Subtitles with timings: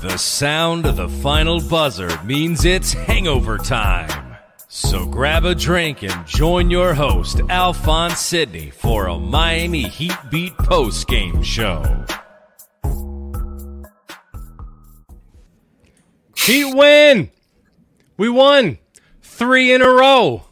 [0.00, 4.36] The sound of the final buzzer means it's hangover time.
[4.68, 10.56] So grab a drink and join your host, Alphonse Sidney, for a Miami Heat Beat
[10.56, 12.04] post game show.
[16.36, 17.30] Heat win!
[18.16, 18.78] We won
[19.20, 20.44] three in a row.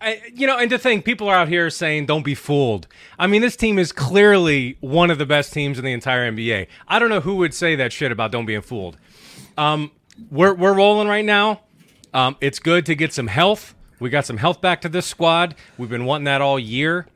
[0.00, 2.86] I, you know, and to think people are out here saying, don't be fooled.
[3.18, 6.68] I mean, this team is clearly one of the best teams in the entire NBA.
[6.86, 8.96] I don't know who would say that shit about don't being fooled.
[9.56, 9.90] Um,
[10.30, 11.62] we're, we're rolling right now.
[12.14, 13.74] Um, it's good to get some health.
[13.98, 15.56] We got some health back to this squad.
[15.76, 17.06] We've been wanting that all year.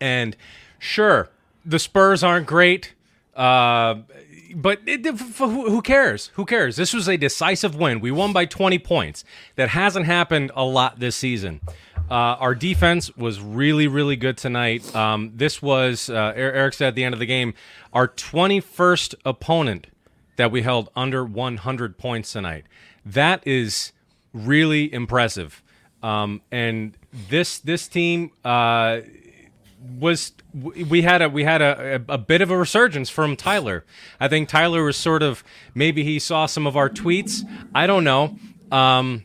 [0.00, 0.36] And
[0.78, 1.30] sure,
[1.64, 2.94] the Spurs aren't great.
[3.34, 4.00] Uh,
[4.54, 6.30] but it, who cares?
[6.34, 6.76] Who cares?
[6.76, 8.00] This was a decisive win.
[8.00, 9.24] We won by 20 points.
[9.56, 11.60] That hasn't happened a lot this season.
[12.10, 14.94] Uh, our defense was really, really good tonight.
[14.94, 17.54] Um, this was, uh, Eric said at the end of the game,
[17.92, 19.88] our 21st opponent
[20.36, 22.64] that we held under 100 points tonight.
[23.04, 23.92] That is
[24.32, 25.62] really impressive.
[26.02, 29.00] Um, and this this team uh,
[29.80, 33.84] was we had a we had a, a, bit of a resurgence from Tyler.
[34.18, 35.44] I think Tyler was sort of
[35.74, 37.48] maybe he saw some of our tweets.
[37.74, 38.36] I don't know.
[38.72, 39.24] Um,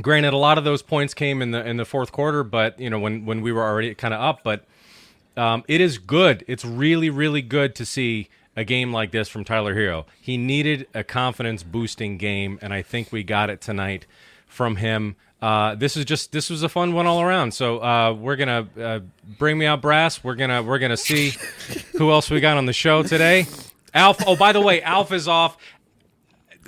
[0.00, 2.90] granted, a lot of those points came in the in the fourth quarter, but you
[2.90, 4.42] know when when we were already kind of up.
[4.42, 4.64] But
[5.36, 6.44] um, it is good.
[6.46, 10.04] It's really really good to see a game like this from Tyler Herro.
[10.20, 14.06] He needed a confidence boosting game, and I think we got it tonight
[14.52, 15.16] from him.
[15.40, 17.52] Uh, this is just this was a fun one all around.
[17.52, 19.00] So uh, we're gonna uh,
[19.38, 20.22] bring me out brass.
[20.22, 21.32] We're gonna we're gonna see
[21.96, 23.46] who else we got on the show today.
[23.92, 24.18] Alf.
[24.26, 25.56] Oh, by the way, Alf is off.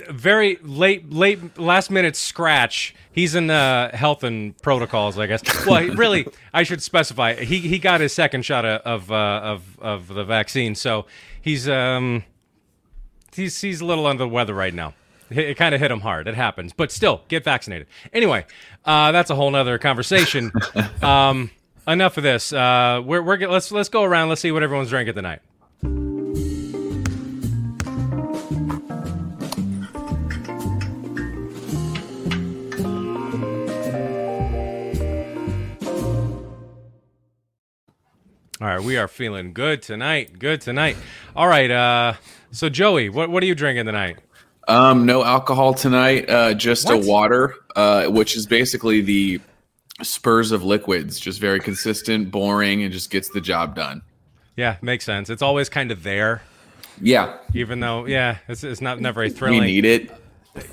[0.09, 2.93] Very late, late, last minute scratch.
[3.13, 5.41] He's in health and protocols, I guess.
[5.65, 7.35] Well, really, I should specify.
[7.35, 11.05] He he got his second shot of uh, of of the vaccine, so
[11.41, 12.25] he's um
[13.33, 14.93] he's he's a little under the weather right now.
[15.29, 16.27] It kind of hit him hard.
[16.27, 17.87] It happens, but still, get vaccinated.
[18.13, 18.45] Anyway,
[18.85, 20.51] uh, that's a whole nother conversation.
[21.01, 21.49] um,
[21.87, 22.53] enough of this.
[22.53, 24.29] Uh, we're, we're let's let's go around.
[24.29, 25.41] Let's see what everyone's drinking tonight.
[38.61, 40.39] All right, we are feeling good tonight.
[40.39, 40.97] Good tonight.
[41.35, 42.13] All right, uh,
[42.51, 44.19] so Joey, what what are you drinking tonight?
[44.67, 46.29] Um, no alcohol tonight.
[46.29, 46.95] Uh, just what?
[46.95, 49.41] a water, uh, which is basically the
[50.01, 51.19] Spurs of liquids.
[51.19, 54.01] Just very consistent, boring, and just gets the job done.
[54.57, 55.29] Yeah, makes sense.
[55.29, 56.41] It's always kind of there.
[57.01, 57.37] Yeah.
[57.53, 59.61] Even though, yeah, it's, it's not never a thrilling.
[59.61, 60.11] We need it.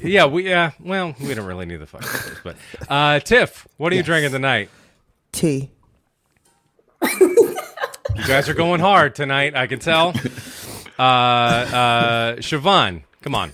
[0.00, 0.70] Yeah, we yeah.
[0.78, 2.56] Well, we don't really need the fucking but
[2.88, 4.02] uh, Tiff, what are yes.
[4.02, 4.70] you drinking tonight?
[5.32, 5.70] Tea.
[7.20, 7.56] you
[8.28, 9.56] guys are going hard tonight.
[9.56, 10.14] I can tell.
[10.98, 13.52] Uh, uh, Siobhan, come on.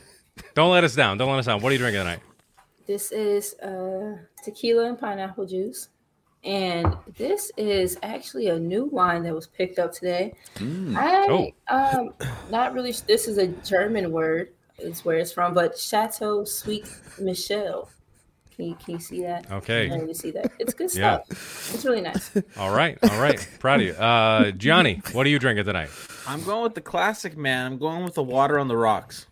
[0.58, 1.19] Don't let us down.
[1.19, 1.62] Don't let us down.
[1.62, 2.19] What are you drinking tonight?
[2.84, 5.90] This is uh, tequila and pineapple juice.
[6.43, 10.34] And this is actually a new wine that was picked up today.
[10.56, 10.96] Mm.
[10.96, 12.12] I um
[12.50, 14.49] not really this is a German word,
[14.81, 16.90] is where it's from, but Chateau Sweet
[17.20, 17.88] Michelle.
[18.56, 19.49] Can you, can you see that?
[19.52, 19.88] Okay.
[19.88, 20.50] Can you see that?
[20.58, 21.22] It's good stuff.
[21.31, 21.37] Yeah.
[21.37, 21.75] stuff.
[21.76, 22.32] It's really nice.
[22.56, 23.49] All right, all right.
[23.60, 25.02] Proud of you, uh, Gianni.
[25.12, 25.90] What are you drinking tonight?
[26.26, 27.64] I'm going with the classic, man.
[27.64, 29.28] I'm going with the water on the rocks.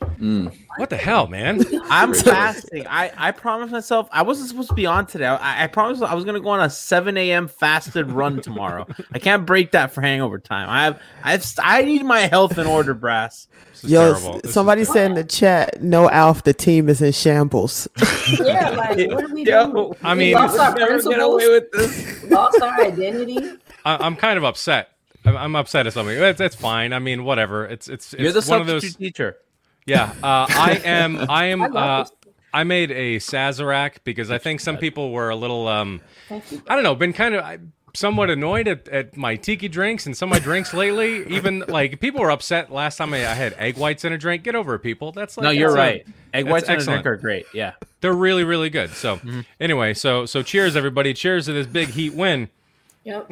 [0.00, 0.52] Mm.
[0.76, 1.62] What the hell, man?
[1.84, 2.86] I'm fasting.
[2.86, 5.26] I, I promised myself I wasn't supposed to be on today.
[5.26, 7.48] I, I promised I was gonna go on a 7 a.m.
[7.48, 8.86] fasted run tomorrow.
[9.12, 10.68] I can't break that for hangover time.
[10.68, 13.48] I have I've I need my health in order, brass.
[13.82, 14.34] Yo, terrible.
[14.40, 17.88] This is- somebody said in the chat, no Alf, the team is in shambles.
[18.40, 19.94] Yeah, like what are we Yo, doing?
[20.02, 22.24] I We mean- lost our principles, away with this.
[22.24, 23.38] lost our identity.
[23.84, 24.90] I, I'm kind of upset.
[25.24, 26.18] I'm, I'm upset at something.
[26.18, 26.92] That's, that's fine.
[26.92, 27.64] I mean, whatever.
[27.66, 28.96] It's it's, it's You're the one of substitute those.
[28.96, 29.36] teacher.
[29.86, 31.16] Yeah, uh, I am.
[31.30, 31.62] I am.
[31.62, 31.66] I
[32.00, 32.04] Uh.
[32.54, 35.68] I made a Sazerac because I think some people were a little.
[35.68, 36.62] Um, Thank you.
[36.66, 36.94] I don't know.
[36.94, 37.58] Been kind of I-
[37.94, 41.26] somewhat annoyed at, at my tiki drinks and some of my drinks lately.
[41.28, 44.42] Even like people were upset last time I, I had egg whites in a drink.
[44.42, 45.12] Get over it, people.
[45.12, 46.06] That's like No, you're that's a- right.
[46.32, 47.44] Egg whites in a drink are great.
[47.52, 47.72] Yeah.
[48.00, 48.90] They're really really good.
[48.90, 49.20] So
[49.60, 51.12] anyway, so so cheers everybody.
[51.12, 52.48] Cheers to this big heat win.
[53.04, 53.28] Yep.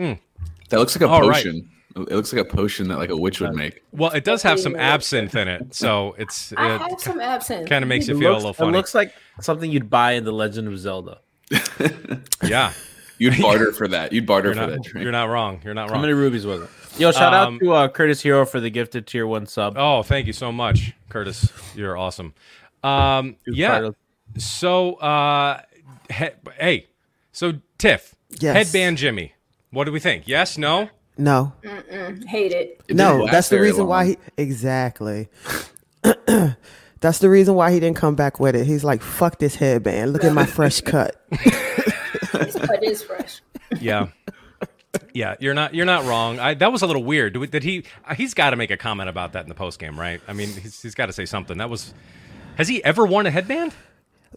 [0.69, 1.47] That looks like a All right.
[1.95, 2.13] Potion.
[2.13, 3.83] It looks like a potion that like a witch would make.
[3.93, 7.69] Well, it does have some absinthe in it, so it's I it have some absinthe.
[7.69, 8.71] kind of makes you It feel looks, a little funny.
[8.71, 11.21] it looks like something you'd buy in the Legend of Zelda.
[12.45, 12.73] yeah,
[13.19, 14.13] You'd barter for that.
[14.13, 15.03] You'd barter you're for not, that drink.
[15.03, 15.61] you're not wrong.
[15.65, 15.97] You're not wrong.
[15.97, 16.69] How many rubies was it?
[16.99, 19.75] Yo, shout Um, out to uh, Curtis Hero for the gifted tier one sub.
[19.77, 21.53] Oh, thank you so much, Curtis.
[21.75, 22.35] You're awesome.
[22.83, 23.91] Um, yeah.
[24.39, 25.61] So, uh,
[26.13, 26.87] he- hey,
[27.33, 28.57] so Tiff, Yes.
[28.57, 29.35] headband Jimmy.
[29.71, 30.25] What do we think?
[30.27, 30.89] Yes, no?
[31.17, 31.53] No,
[32.27, 32.81] Hate it.
[32.89, 35.29] It no, that's the very reason why he exactly.
[37.01, 38.67] that's the reason why he didn't come back with it.
[38.67, 40.13] He's like, "Fuck this headband.
[40.13, 41.21] Look at my fresh cut."
[42.33, 43.41] This cut is fresh.
[43.81, 44.09] Yeah.
[45.13, 46.39] Yeah, you're not you're not wrong.
[46.41, 47.35] I, that was a little weird.
[47.35, 47.85] Did, did he?
[48.05, 50.21] Uh, he's got to make a comment about that in the post game, right?
[50.27, 51.59] I mean, he's, he's got to say something.
[51.59, 51.95] That was.
[52.57, 53.75] Has he ever worn a headband?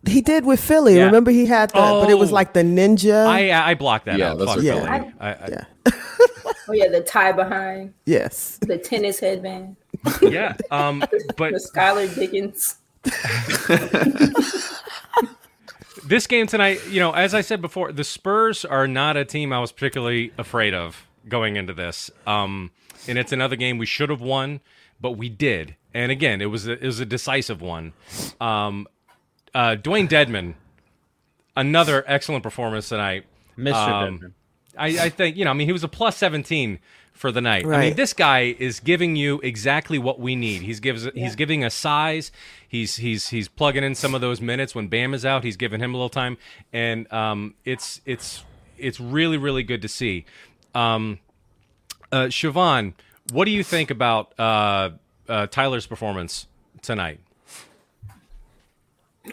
[0.05, 0.95] He did with Philly.
[0.97, 1.05] Yeah.
[1.05, 2.35] Remember, he had the, but it was Oh.
[2.35, 3.25] like the ninja.
[3.25, 4.37] I I blocked that Yeah, out.
[4.37, 4.81] those Fuck are Philly.
[4.87, 5.63] I, I, yeah,
[6.69, 8.57] Oh yeah, the tie behind, yes.
[8.61, 9.75] the tennis headband,
[10.21, 10.55] yeah.
[10.71, 10.99] Um,
[11.37, 12.75] but the Skylar Dickens.
[16.05, 19.51] this game tonight, you know, as I said before, the Spurs are not a team
[19.53, 22.09] I was particularly afraid of going into this.
[22.25, 22.71] Um,
[23.07, 24.59] and it's another game we should have won,
[25.01, 25.75] but we did.
[25.93, 27.93] And again, it was a, it was a decisive one.
[28.39, 28.87] Um,
[29.57, 30.53] uh, Dewayne Dedmon,
[31.55, 33.25] another excellent performance tonight.
[33.57, 33.73] Mr.
[33.73, 34.31] Um, Dedmon.
[34.77, 35.49] I, I think you know.
[35.49, 36.77] I mean, he was a plus seventeen
[37.13, 37.65] for the night.
[37.65, 40.61] I mean, this guy is giving you exactly what we need.
[40.61, 42.31] He's gives he's giving a size.
[42.67, 45.43] He's he's he's plugging in some of those minutes when Bam is out.
[45.43, 46.37] He's giving him a little time,
[46.71, 48.43] and um, it's it's
[48.77, 50.25] it's really really good to see.
[50.75, 51.17] Um,
[52.11, 52.93] uh, Siobhan,
[53.31, 54.91] what do you think about uh,
[55.27, 56.45] uh, Tyler's performance
[56.83, 57.19] tonight?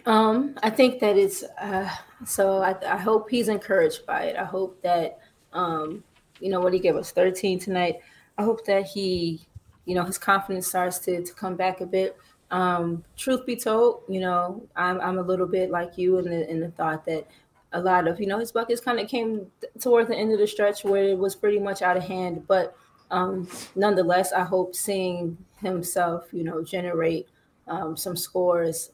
[0.07, 1.89] Um, I think that it's uh,
[2.25, 2.59] so.
[2.59, 4.37] I, I hope he's encouraged by it.
[4.37, 5.19] I hope that
[5.53, 6.03] um,
[6.41, 7.97] you know what he gave us 13 tonight.
[8.39, 9.41] I hope that he,
[9.85, 12.17] you know, his confidence starts to to come back a bit.
[12.51, 16.49] Um, truth be told, you know, I'm I'm a little bit like you in the
[16.51, 17.27] in the thought that
[17.73, 20.47] a lot of you know his buckets kind of came toward the end of the
[20.47, 22.77] stretch where it was pretty much out of hand, but
[23.11, 27.29] um, nonetheless, I hope seeing himself, you know, generate
[27.69, 28.91] um, some scores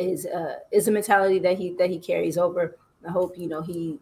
[0.00, 2.76] is uh, is a mentality that he that he carries over.
[3.06, 3.98] I hope you know he,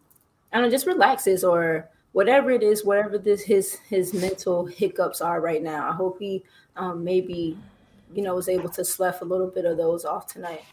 [0.51, 5.21] I don't know, just relaxes or whatever it is, whatever this his his mental hiccups
[5.21, 5.89] are right now.
[5.89, 6.43] I hope he
[6.75, 7.57] um, maybe
[8.13, 10.63] you know was able to slough a little bit of those off tonight.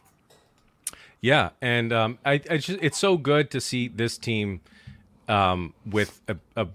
[1.21, 4.61] Yeah, and um, I, I just, it's so good to see this team
[5.29, 6.69] um, with a, a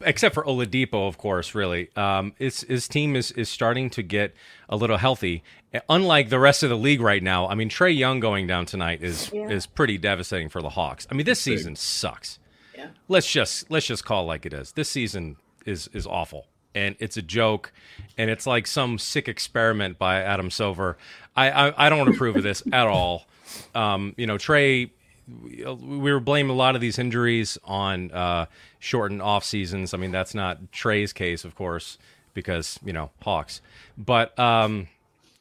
[0.00, 1.54] except for Oladipo, of course.
[1.54, 4.34] Really, um, his his team is is starting to get
[4.68, 5.42] a little healthy.
[5.88, 9.02] Unlike the rest of the league right now, I mean, Trae Young going down tonight
[9.02, 9.48] is Yeah.
[9.48, 11.06] is pretty devastating for the Hawks.
[11.10, 12.38] I mean, this season sucks.
[12.76, 12.88] Yeah.
[13.08, 14.72] Let's just let's just call it like it is.
[14.72, 16.46] This season is is awful.
[16.74, 17.70] And it's a joke,
[18.16, 20.96] and it's like some sick experiment by Adam Silver.
[21.36, 23.26] I I, I don't approve of this at all.
[23.74, 24.88] Um, you know, Trae
[25.28, 28.46] we were blaming a lot of these injuries on uh,
[28.78, 29.94] shortened off seasons.
[29.94, 31.98] I mean, that's not Trae's case, of course,
[32.34, 33.60] because you know Hawks.
[33.96, 34.88] But um,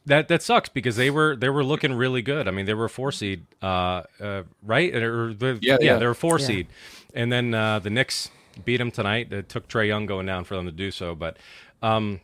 [0.06, 2.48] that that sucks because they were they were looking really good.
[2.48, 4.94] I mean, they were a four seed, uh, uh, right?
[4.96, 5.98] Or the, Yeah, yeah, yeah.
[5.98, 6.46] they were a four Yeah.
[6.48, 6.68] seed,
[7.14, 8.30] and then uh, the Knicks
[8.66, 9.32] beat them tonight.
[9.34, 11.38] It took Trae Young going down for them to do so, but.
[11.84, 12.20] Um,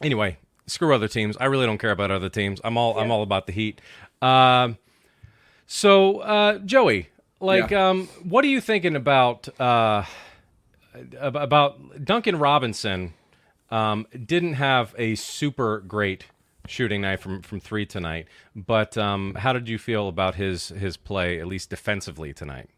[0.00, 1.36] anyway, screw other teams.
[1.40, 2.60] I really don't care about other teams.
[2.62, 3.80] I'm all I'm all about the Heat.
[4.22, 4.78] Um,
[5.70, 7.10] So, uh, Joey,
[7.40, 7.90] like, yeah.
[7.90, 10.04] um, what are you thinking about uh,
[11.20, 13.12] about Duncan Robinson?
[13.70, 16.24] Um, didn't have a super great
[16.66, 20.96] shooting night from from three tonight, but um, how did you feel about his his
[20.96, 22.70] play, at least defensively tonight?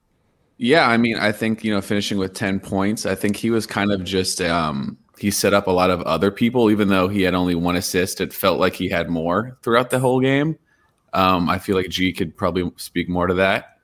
[0.59, 3.67] Yeah, I mean, I think you know, finishing with ten points, I think he was
[3.67, 7.23] kind of just um, he set up a lot of other people, even though he
[7.23, 8.21] had only one assist.
[8.21, 10.59] It felt like he had more throughout the whole game.
[11.13, 13.79] Um, I feel like G could probably speak more to that.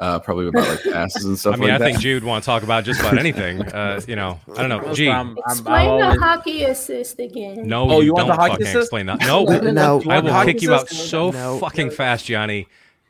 [0.00, 1.54] Uh, probably about like passes and stuff.
[1.54, 1.84] I mean, like I that.
[1.84, 3.60] think G would want to talk about just about anything.
[3.70, 4.94] Uh, you know, I don't know.
[4.94, 7.66] G, I'm, I'm, explain I'm the hockey assist again.
[7.66, 8.76] No, oh, you, you want don't the hockey assist?
[8.76, 9.20] explain that.
[9.20, 11.58] No, no, I will kick you out so no.
[11.58, 12.66] fucking fast, Johnny.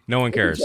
[0.06, 0.60] No one cares.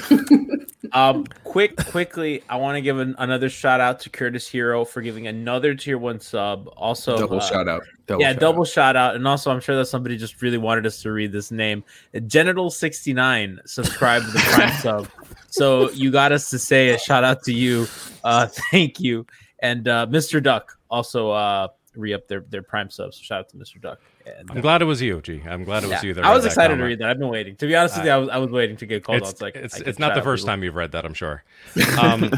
[0.92, 5.02] um, quick, quickly, I want to give an, another shout out to Curtis Hero for
[5.02, 6.68] giving another tier one sub.
[6.76, 7.82] Also, double uh, shout out.
[8.06, 8.68] Double yeah, shout double out.
[8.68, 11.50] shout out, and also I'm sure that somebody just really wanted us to read this
[11.50, 11.84] name.
[12.26, 15.08] Genital sixty nine subscribed to the Prime sub,
[15.48, 17.86] so you got us to say a shout out to you.
[18.24, 19.26] Uh, thank you,
[19.60, 20.42] and uh, Mr.
[20.42, 23.12] Duck also uh, re up their their Prime sub.
[23.12, 23.80] So shout out to Mr.
[23.80, 24.00] Duck.
[24.26, 25.42] And, I'm glad it was you, G.
[25.48, 26.14] I'm glad it was yeah, you.
[26.14, 27.10] That I was excited to read that.
[27.10, 27.56] I've been waiting.
[27.56, 29.32] To be honest with you, I was, I was waiting to get called it's, on.
[29.32, 30.52] It's like it's, it's not the first people.
[30.52, 31.04] time you've read that.
[31.04, 31.44] I'm sure.
[32.00, 32.30] Um,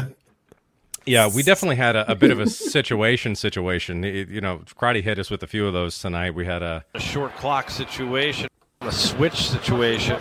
[1.05, 3.35] yeah, we definitely had a, a, bit of a situation.
[3.35, 4.03] Situation.
[4.03, 6.31] It, you know, Karate hit us with a few of those tonight.
[6.31, 8.49] We had a, a short clock situation,
[8.81, 10.17] a switch situation.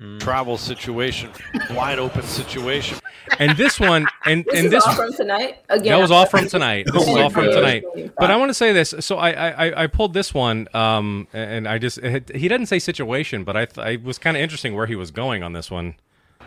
[0.00, 0.18] Mm.
[0.18, 1.30] travel situation,
[1.70, 2.98] wide open situation.
[3.38, 5.92] And this one, and this and this all from tonight again.
[5.92, 6.86] That was all from tonight.
[6.92, 7.84] This is all from tonight.
[8.18, 8.92] But I want to say this.
[8.98, 13.44] So I I, I pulled this one, um, and I just he didn't say situation,
[13.44, 15.94] but I I was kind of interesting where he was going on this one.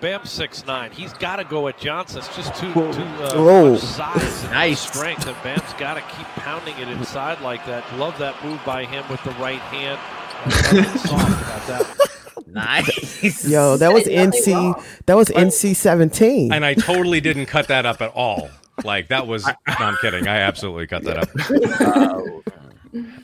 [0.02, 0.92] Bam six nine.
[0.92, 2.20] He's got to go at Johnson.
[2.20, 6.28] It's just too too uh, much size and nice strength, and Bam's got to keep
[6.36, 7.84] pounding it inside like that.
[7.98, 10.00] Love that move by him with the right hand.
[11.00, 12.17] soft about that.
[12.46, 13.48] Nice.
[13.48, 14.84] Yo, that was NC.
[15.06, 16.52] That was NC seventeen.
[16.54, 18.50] And I totally didn't cut that up at all.
[18.84, 19.46] Like that was.
[19.46, 20.28] No, I'm kidding.
[20.28, 22.44] I absolutely cut that up.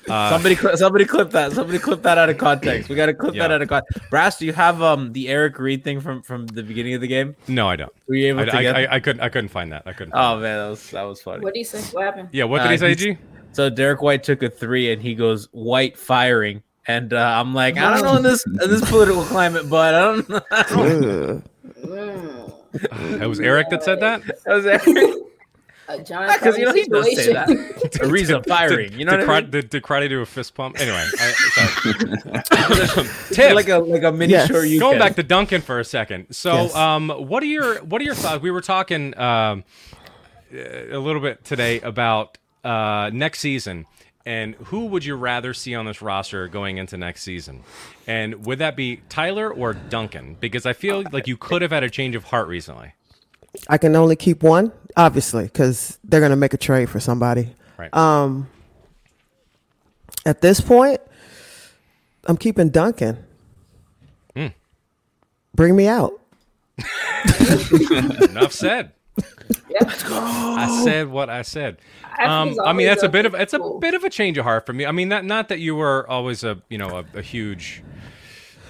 [0.10, 1.54] Uh, somebody, somebody clip that.
[1.54, 2.90] Somebody clip that out of context.
[2.90, 3.44] We got to clip yeah.
[3.48, 4.10] that out of context.
[4.10, 7.08] Brass, do you have um the Eric Reid thing from from the beginning of the
[7.08, 7.36] game?
[7.48, 7.92] No, I don't.
[8.08, 8.76] Were you able I, to I, get?
[8.76, 9.22] I, I, couldn't.
[9.22, 9.84] I couldn't find that.
[9.86, 10.14] I couldn't.
[10.14, 11.44] Oh man, that was that was funny.
[11.44, 11.82] What did he say?
[11.96, 12.30] What happened?
[12.32, 13.18] Yeah, what did uh, he say, G?
[13.54, 17.78] So Derrick White took a three, and he goes white firing, and uh, I'm like,
[17.78, 21.42] I don't know in this in this political climate, but I don't know.
[23.22, 24.24] it was Eric that said that.
[24.46, 24.84] That was Eric.
[25.86, 28.00] Uh, John, because you know he does say that.
[28.02, 28.94] a reason firing.
[28.94, 29.52] You know did, what I mean?
[29.52, 30.80] Did, did karate do a fist pump?
[30.80, 31.06] Anyway,
[33.32, 34.48] Tim, like a like a mini yes.
[34.48, 34.66] short.
[34.80, 36.34] Going back to Duncan for a second.
[36.34, 36.76] So, yes.
[36.76, 38.42] um, what are your what are your thoughts?
[38.42, 39.66] We were talking um,
[40.54, 43.86] a little bit today about uh, next season
[44.26, 47.64] and who would you rather see on this roster going into next season?
[48.08, 50.38] And would that be Tyler or Duncan?
[50.40, 52.94] Because I feel like you could have had a change of heart recently.
[53.68, 57.54] I can only keep one, obviously, because they're going to make a trade for somebody.
[57.78, 57.94] Right.
[57.94, 58.50] Um,
[60.26, 61.02] at this point,
[62.26, 63.24] I'm keeping Duncan.
[64.36, 64.54] Mm.
[65.54, 66.20] Bring me out.
[67.92, 68.94] Enough said.
[69.82, 70.18] Let's go.
[70.20, 71.78] I said what I said.
[72.20, 74.66] Um, I mean, that's a bit of it's a bit of a change of heart
[74.66, 74.86] for me.
[74.86, 77.84] I mean, not not that you were always a you know a, a huge,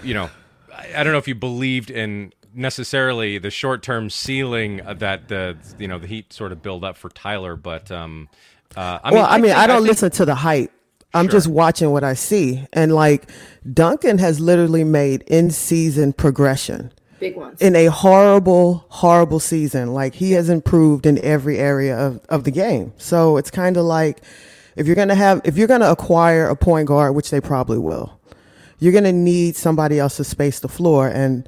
[0.04, 0.30] you know,
[0.74, 5.58] I, I, don't know if you believed in necessarily the short term ceiling that the
[5.78, 8.30] you know the Heat sort of build up for Tyler, but um,
[8.76, 10.72] uh, I well, mean, I, I mean, I don't think, listen to the hype.
[11.14, 11.32] I'm sure.
[11.32, 13.30] just watching what I see, and like
[13.72, 16.92] Duncan has literally made in season progression
[17.24, 19.94] big ones in a horrible, horrible season.
[19.94, 22.92] Like he has improved in every area of, of the game.
[22.98, 24.22] So it's kind of like
[24.76, 28.20] if you're gonna have if you're gonna acquire a point guard, which they probably will,
[28.80, 31.08] you're gonna need somebody else to space the floor.
[31.08, 31.48] And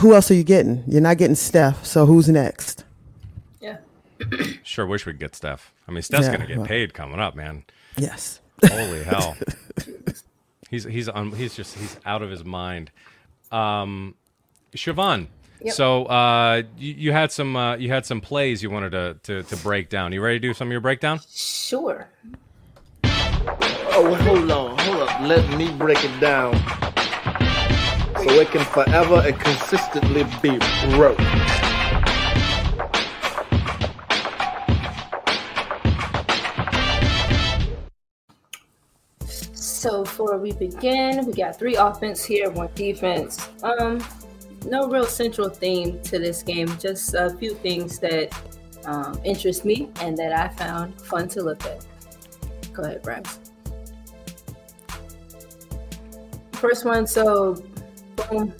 [0.00, 0.84] who else are you getting?
[0.86, 1.84] You're not getting Steph.
[1.86, 2.84] So who's next?
[3.60, 3.78] Yeah.
[4.62, 5.72] sure wish we'd get Steph.
[5.88, 7.64] I mean, Steph's yeah, gonna get well, paid coming up, man.
[7.96, 8.40] Yes.
[8.62, 9.36] Holy hell.
[10.70, 11.32] he's he's on.
[11.32, 12.90] He's just he's out of his mind.
[13.50, 14.14] Um,
[14.74, 15.28] Siobhan.
[15.62, 15.74] Yep.
[15.74, 19.42] So uh, you, you, had some uh, you had some plays you wanted to, to,
[19.44, 20.12] to break down.
[20.12, 21.20] You ready to do some of your breakdown?
[21.32, 22.06] Sure.
[23.96, 25.20] Oh, hold on, hold up.
[25.20, 26.52] Let me break it down
[28.16, 30.58] so it can forever and consistently be
[30.96, 31.18] broke.
[39.24, 43.48] So before we begin, we got three offense here, one defense.
[43.62, 44.02] Um,
[44.64, 48.34] no real central theme to this game, just a few things that
[48.86, 51.86] um, interest me and that I found fun to look at.
[52.72, 53.38] Go ahead, Brass.
[56.52, 57.62] First one, so
[58.16, 58.54] boom.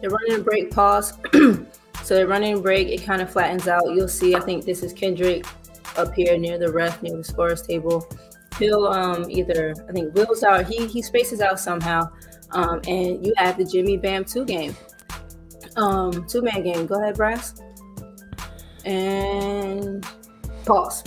[0.00, 1.18] they're running break pause.
[1.32, 2.88] so they're running break.
[2.88, 3.84] It kind of flattens out.
[3.94, 4.34] You'll see.
[4.34, 5.46] I think this is Kendrick
[5.96, 8.08] up here near the ref, near the scores table.
[8.58, 10.66] He'll um, either I think Will's out.
[10.66, 12.10] He he spaces out somehow,
[12.50, 14.76] um, and you have the Jimmy Bam two game,
[15.76, 16.86] um, two man game.
[16.86, 17.60] Go ahead, Brass.
[18.84, 20.04] And
[20.64, 21.04] pause.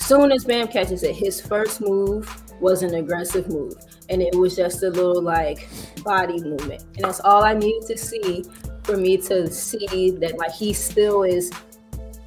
[0.00, 3.74] Soon as Bam catches it, his first move was an aggressive move,
[4.08, 5.68] and it was just a little like
[6.04, 8.44] body movement, and that's all I needed to see
[8.84, 11.50] for me to see that like he still is,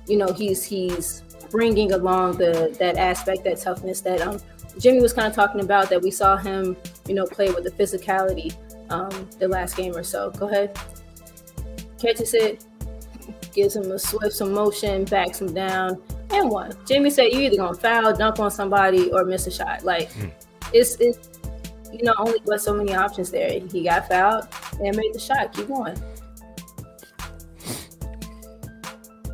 [0.08, 4.40] you know, he's he's bringing along the that aspect, that toughness that um
[4.78, 6.76] Jimmy was kind of talking about that we saw him,
[7.08, 8.54] you know, play with the physicality
[8.90, 10.32] um the last game or so.
[10.32, 10.78] Go ahead,
[12.02, 12.66] catches it,
[13.54, 16.02] gives him a swift some motion, backs him down,
[16.32, 16.72] and one.
[16.86, 19.84] Jimmy said you either gonna foul, dunk on somebody, or miss a shot.
[19.84, 20.32] Like Mm.
[20.74, 21.30] it's it's
[21.92, 23.60] you know only but so many options there.
[23.72, 24.48] He got fouled
[24.84, 25.54] and made the shot.
[25.54, 25.98] Keep going.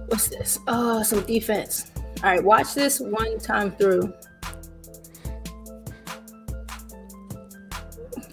[0.08, 0.60] What's this?
[0.68, 1.92] Oh, some defense.
[2.24, 4.14] All right, watch this one time through.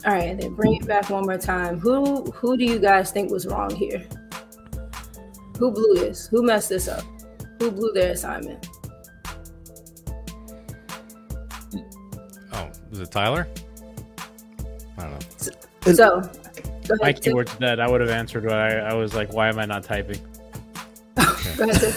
[0.05, 1.79] All right, and then bring it back one more time.
[1.79, 4.05] Who who do you guys think was wrong here?
[5.63, 6.27] Who blew this?
[6.27, 7.05] Who messed this up?
[7.61, 8.67] Who blew their assignment?
[12.53, 13.47] Oh, was it Tyler?
[14.99, 15.93] I don't know.
[15.93, 17.23] So, go My ahead.
[17.23, 17.23] Tim.
[17.23, 18.43] keyword that, I would have answered.
[18.43, 20.19] But I, I was like, why am I not typing?
[21.57, 21.95] Go ahead.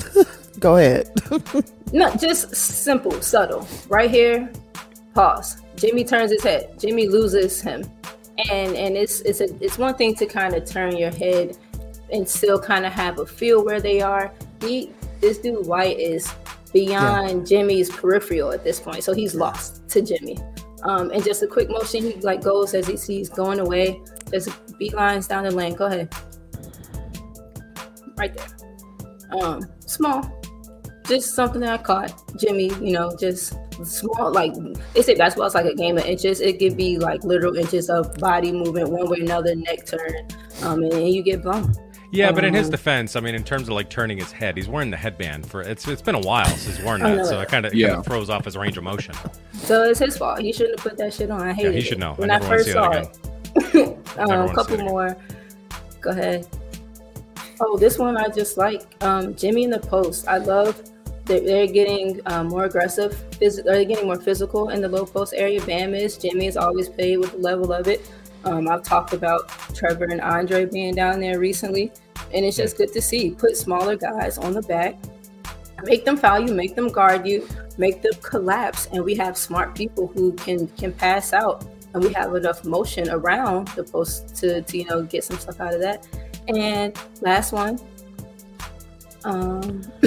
[0.60, 1.10] Go ahead.
[1.92, 3.68] No, just simple, subtle.
[3.88, 4.50] Right here,
[5.14, 5.62] pause.
[5.76, 6.80] Jimmy turns his head.
[6.80, 7.84] Jimmy loses him,
[8.50, 11.56] and and it's it's a it's one thing to kind of turn your head
[12.14, 14.32] and still kind of have a feel where they are.
[14.60, 16.32] He this dude White is
[16.72, 20.38] beyond Jimmy's peripheral at this point, so he's lost to Jimmy.
[20.84, 24.00] Um, and just a quick motion, he like goes as he sees going away.
[24.26, 24.46] There's
[24.80, 25.74] beelines down the lane.
[25.74, 26.14] Go ahead,
[28.16, 29.42] right there.
[29.42, 30.30] Um, small,
[31.06, 32.12] just something that I caught.
[32.38, 34.54] Jimmy, you know, just small, like
[34.92, 36.40] they say basketball is like a game of inches.
[36.40, 40.28] It could be like literal inches of body movement, one way or another, neck turn,
[40.62, 41.74] um, and, and you get blown.
[42.14, 44.56] Yeah, but in his Um, defense, I mean, in terms of like turning his head,
[44.56, 45.86] he's wearing the headband for it's.
[45.88, 47.42] It's been a while since he's worn I that, know so it.
[47.44, 48.02] it kind of Yeah.
[48.02, 49.14] throws off his range of motion.
[49.52, 50.40] So it's his fault.
[50.40, 51.42] He shouldn't have put that shit on.
[51.42, 51.74] I hate Yeah, it.
[51.74, 52.14] he should know.
[52.14, 53.10] When I, never wanna first see that saw again.
[53.92, 54.16] it.
[54.16, 55.16] Never um, a couple it more.
[56.00, 56.46] Go ahead.
[57.60, 58.82] Oh, this one I just like.
[59.02, 60.26] Um, Jimmy in the post.
[60.28, 60.80] I love
[61.26, 63.12] that they're getting um, more aggressive.
[63.32, 65.60] Phys- they're getting more physical in the low post area.
[65.64, 66.16] Bam is.
[66.18, 68.08] Jimmy has always played with the level of it.
[68.44, 71.92] Um, I've talked about Trevor and Andre being down there recently,
[72.32, 73.30] and it's just good to see.
[73.30, 74.96] Put smaller guys on the back,
[75.84, 77.46] make them foul you, make them guard you,
[77.78, 82.12] make them collapse, and we have smart people who can can pass out, and we
[82.12, 85.80] have enough motion around the post to, to you know get some stuff out of
[85.80, 86.06] that.
[86.48, 87.78] And last one,
[89.24, 89.82] um,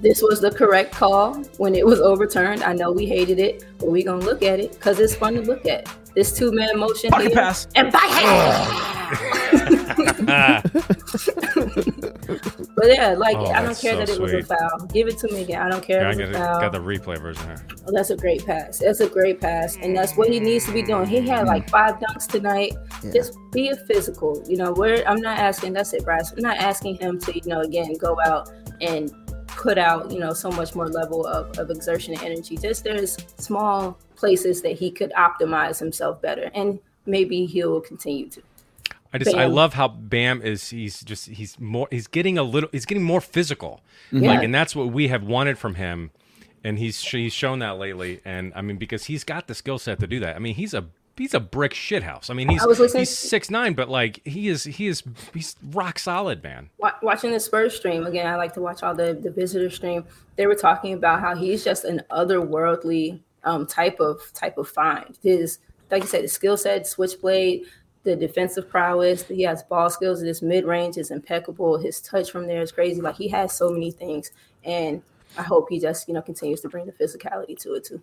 [0.00, 2.62] this was the correct call when it was overturned.
[2.62, 5.42] I know we hated it, but we gonna look at it because it's fun to
[5.42, 5.88] look at.
[6.14, 7.68] This two man motion here, pass.
[7.74, 9.86] and by Ah,
[12.78, 14.86] But yeah, like Oh, I don't care so that it was a foul.
[14.92, 15.60] Give it to me again.
[15.60, 16.60] I don't care yeah, I if it was got, foul.
[16.60, 17.66] got the replay version here.
[17.86, 18.78] Oh, that's a great pass.
[18.78, 21.06] That's a great pass, and that's what he needs to be doing.
[21.06, 22.74] He had like five dunks tonight.
[23.02, 23.12] Yeah.
[23.12, 24.44] Just be a physical.
[24.46, 25.72] You know, where I'm not asking.
[25.72, 26.32] That's it, Brass.
[26.32, 28.48] I'm not asking him to, you know, again go out
[28.80, 29.12] and
[29.48, 32.56] put out, you know, so much more level of, of exertion and energy.
[32.56, 38.42] Just there's small places that he could optimize himself better, and maybe he'll continue to.
[39.12, 42.68] I just I love how Bam is he's just he's more he's getting a little
[42.72, 43.80] he's getting more physical.
[44.12, 44.30] Yeah.
[44.30, 46.10] Like and that's what we have wanted from him
[46.62, 50.00] and he's he's shown that lately and I mean because he's got the skill set
[50.00, 50.36] to do that.
[50.36, 52.28] I mean he's a he's a brick shithouse.
[52.30, 56.42] I mean he's I he's 6'9 but like he is he is he's rock solid,
[56.42, 56.68] man.
[57.02, 60.04] Watching the Spurs stream again, I like to watch all the the visitor stream.
[60.36, 65.18] They were talking about how he's just an otherworldly um, type of type of find.
[65.22, 65.58] His
[65.90, 67.64] like you said, the skill set, switchblade,
[68.08, 69.24] the defensive prowess.
[69.24, 70.20] He has ball skills.
[70.20, 71.78] His mid range is impeccable.
[71.78, 73.00] His touch from there is crazy.
[73.00, 74.30] Like he has so many things,
[74.64, 75.02] and
[75.36, 78.00] I hope he just you know continues to bring the physicality to it too.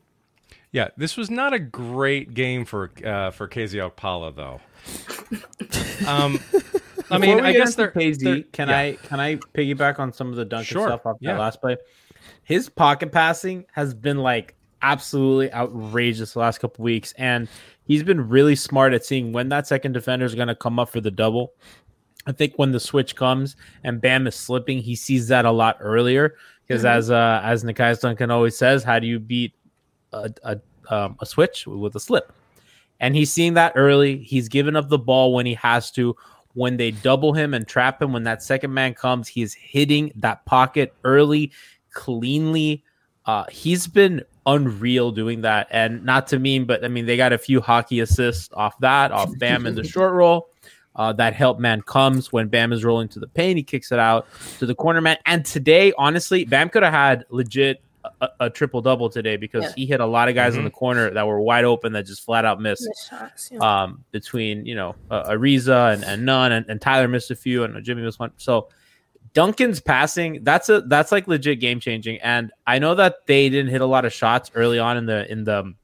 [0.71, 4.61] Yeah, this was not a great game for uh for KZ Okpala though.
[6.07, 6.39] Um
[7.09, 8.19] I mean, I guess into they're, KZ.
[8.23, 8.77] they're- can yeah.
[8.77, 11.33] I can I piggyback on some of the dunk Sure, stuff off yeah.
[11.33, 11.77] that last play?
[12.43, 17.47] His pocket passing has been like absolutely outrageous the last couple weeks, and
[17.85, 20.89] he's been really smart at seeing when that second defender is going to come up
[20.89, 21.53] for the double.
[22.27, 25.77] I think when the switch comes and Bam is slipping, he sees that a lot
[25.79, 26.35] earlier
[26.67, 26.89] because Mhm.
[26.89, 29.53] as uh, as Nekias Duncan always says, how do you beat
[30.13, 32.31] a a, um, a switch with a slip?
[32.99, 34.17] And he's seeing that early.
[34.19, 36.15] He's given up the ball when he has to.
[36.53, 40.09] when they double him and trap him, when that second man comes, he is hitting
[40.15, 41.51] that pocket early,
[41.91, 42.81] cleanly.
[43.25, 45.67] Uh, he's been unreal doing that.
[45.71, 49.11] And not to mean, but I mean, they got a few hockey assists off that,
[49.11, 50.49] off Bam in the short roll.
[50.95, 53.57] Uh, that help man comes when Bam is rolling to the paint.
[53.57, 54.27] He kicks it out
[54.59, 55.17] to the corner man.
[55.25, 57.81] And today, honestly, Bam could have had legit
[58.21, 59.73] a, a triple double today because Yeah.
[59.75, 60.59] he hit a lot of guys Mhm.
[60.59, 62.87] in the corner that were wide open that just flat out missed.
[62.87, 63.59] Missed shots, yeah.
[63.83, 67.63] Um, between you know uh, Ariza and, and Nunn and, and Tyler missed a few
[67.65, 68.31] and Jimmy missed one.
[68.37, 68.69] So
[69.35, 72.17] Duncan's passing that's a that's like legit game changing.
[72.21, 75.29] And I know that they didn't hit a lot of shots early on in the
[75.31, 75.75] in the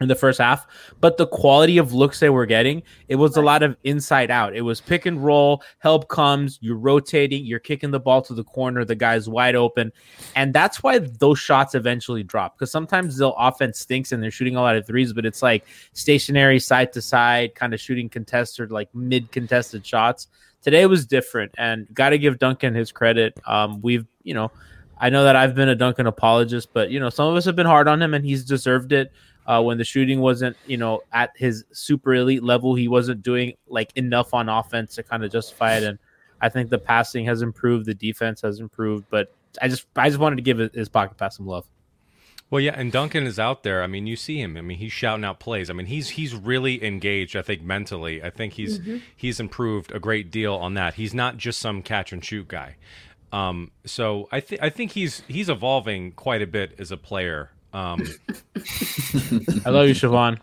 [0.00, 0.64] in the first half,
[1.00, 4.54] but the quality of looks they were getting, it was a lot of inside out.
[4.54, 8.44] It was pick and roll, help comes, you're rotating, you're kicking the ball to the
[8.44, 9.92] corner, the guy's wide open.
[10.36, 14.56] And that's why those shots eventually drop because sometimes they'll offense stinks and they're shooting
[14.56, 18.70] a lot of threes, but it's like stationary side to side, kind of shooting contested,
[18.70, 20.28] like mid contested shots.
[20.62, 23.38] Today was different and got to give Duncan his credit.
[23.46, 24.50] Um, we've, you know,
[24.98, 27.56] I know that I've been a Duncan apologist, but you know, some of us have
[27.56, 29.12] been hard on him and he's deserved it.
[29.46, 33.54] Uh, when the shooting wasn't, you know, at his super elite level, he wasn't doing
[33.66, 35.84] like enough on offense to kind of justify it.
[35.84, 35.98] And
[36.42, 40.20] I think the passing has improved, the defense has improved, but I just, I just
[40.20, 41.64] wanted to give his pocket pass some love.
[42.50, 43.82] Well, yeah, and Duncan is out there.
[43.82, 44.56] I mean, you see him.
[44.56, 45.68] I mean, he's shouting out plays.
[45.68, 47.36] I mean, he's he's really engaged.
[47.36, 48.80] I think mentally, I think he's
[49.14, 50.94] he's improved a great deal on that.
[50.94, 52.76] He's not just some catch and shoot guy.
[53.32, 57.50] Um, so I think I think he's he's evolving quite a bit as a player.
[57.74, 58.00] Um,
[58.56, 60.38] I love you, Siobhan.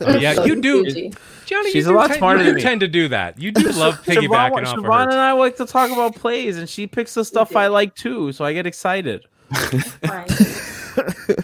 [0.00, 1.10] yeah, you do,
[1.46, 1.70] Johnny.
[1.72, 2.62] She's you a lot tend- smarter you than do me.
[2.62, 3.40] tend to do that.
[3.40, 5.14] You do love piggybacking Siobhan, off of Siobhan and.
[5.14, 8.44] I like to talk about plays, and she picks the stuff I like too, so
[8.44, 9.24] I get excited.
[10.96, 11.36] Fine.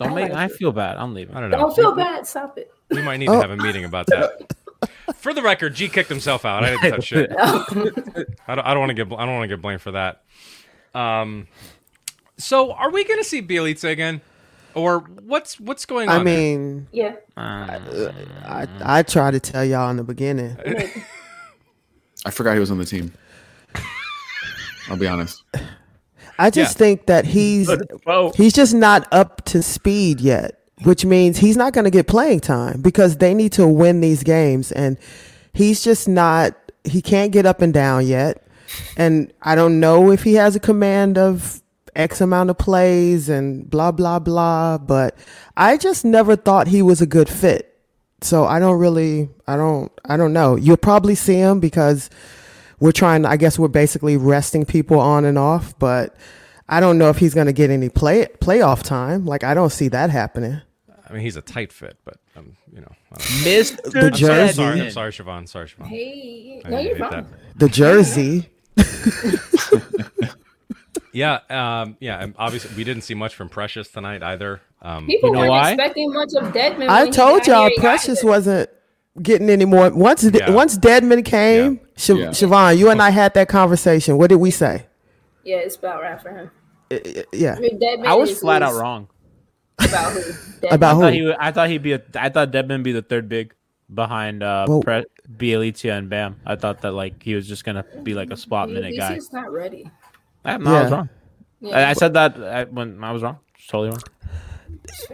[0.00, 0.96] Don't make I feel bad.
[0.96, 1.34] I'm leaving.
[1.36, 1.58] I don't know.
[1.58, 2.26] Don't feel bad.
[2.26, 2.70] Stop it.
[2.90, 4.54] We might need to have a meeting about that.
[5.16, 6.62] For the record, G kicked himself out.
[6.64, 7.32] I didn't touch shit.
[7.38, 10.22] I don't, I don't want to get I don't want to get blamed for that.
[10.94, 11.48] Um,
[12.36, 14.20] so are we going to see Bjelica again,
[14.74, 16.20] or what's what's going on?
[16.20, 16.34] I there?
[16.36, 17.16] mean, Yeah.
[17.36, 20.56] I I tried to tell y'all in the beginning.
[22.24, 23.12] I forgot he was on the team.
[24.88, 25.42] I'll be honest.
[26.38, 26.78] I just Yeah.
[26.78, 27.68] think that he's
[28.36, 32.40] he's just not up to speed yet, which means he's not going to get playing
[32.40, 34.96] time because they need to win these games, and
[35.52, 36.54] he's just not.
[36.84, 38.46] He can't get up and down yet,
[38.96, 41.60] and I don't know if he has a command of
[41.96, 44.78] X amount of plays and blah blah blah.
[44.78, 45.16] But
[45.56, 47.64] I just never thought he was a good fit.
[48.20, 50.56] So I don't really, I don't, I don't know.
[50.56, 52.10] You'll probably see him because
[52.80, 53.24] we're trying.
[53.24, 56.14] I guess we're basically resting people on and off, but
[56.68, 59.24] I don't know if he's going to get any play playoff time.
[59.26, 60.60] Like I don't see that happening.
[61.08, 63.50] I mean, he's a tight fit, but um, you know, I don't know.
[63.50, 63.82] Mr.
[63.92, 64.52] The I'm jersey.
[64.54, 65.48] sorry, I'm sorry, Siobhan.
[65.48, 65.86] Sorry, Siobhan.
[65.86, 66.62] Hey.
[66.64, 67.10] I No, you're hate fine.
[67.10, 67.58] that.
[67.58, 68.48] The jersey.
[71.12, 72.26] Yeah, um, yeah.
[72.36, 74.60] Obviously, we didn't see much from Precious tonight either.
[74.82, 75.70] Um, People You know weren't why?
[75.72, 76.88] expecting much of Dedmon.
[76.88, 77.70] I told y'all here.
[77.70, 78.70] He got Precious wasn't
[79.22, 79.90] getting any more.
[79.90, 80.50] Once Yeah.
[80.50, 82.28] once Dedmon came, Sh- Yeah.
[82.28, 84.18] Siobhan, you and I had that conversation.
[84.18, 84.86] What did we say?
[85.44, 86.50] Yeah, it's about right for him.
[87.32, 89.08] Yeah, I mean, I was flat out wrong.
[89.78, 90.20] About who?
[90.60, 90.72] Dedmon.
[90.72, 91.00] About I who?
[91.02, 91.92] thought he, would- I thought he'd be.
[91.92, 93.54] A, I thought Dedmon be the third big
[93.92, 95.04] behind uh, Well- Pre-
[95.36, 96.36] Bjelica and Bam.
[96.46, 99.14] I thought that like he was just gonna be like a spot minute guy.
[99.14, 99.90] He's not ready.
[100.44, 101.08] I, no, I was wrong.
[101.60, 101.76] Yeah.
[101.76, 103.38] I, I said that I, when I was wrong.
[103.68, 104.00] Totally wrong.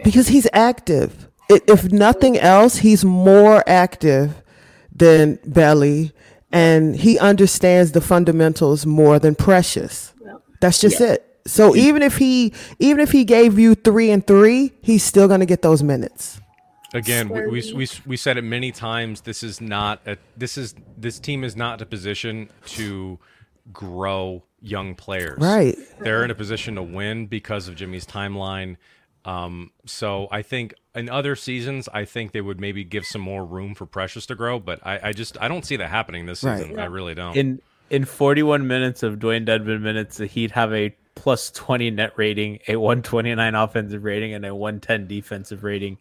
[0.03, 1.29] because he's active.
[1.51, 4.41] I- If nothing else, he's more active
[4.95, 6.11] than Belly,
[6.51, 10.13] and he understands the fundamentals more than Precious.
[10.61, 11.21] That's just it.
[11.47, 15.45] So even if he even if he gave you three and three, he's still gonna
[15.45, 16.39] get those minutes.
[16.93, 19.21] Again, we, we, we, we said it many times.
[19.21, 23.19] This is not a this is this team is not a position to
[23.71, 25.37] grow young players.
[25.39, 25.77] Right.
[25.99, 28.77] They're in a position to win because of Jimmy's timeline.
[29.25, 33.45] Um, so I think in other seasons, I think they would maybe give some more
[33.45, 34.59] room for Precious to grow.
[34.59, 36.61] But I, I just I don't see that happening this Right.
[36.61, 36.79] season.
[36.79, 37.35] I really don't.
[37.35, 42.59] In in 41 minutes of Dewayne Dedmon minutes, he'd have a plus 20 net rating,
[42.67, 45.97] a 129 offensive rating, and a 110 defensive rating.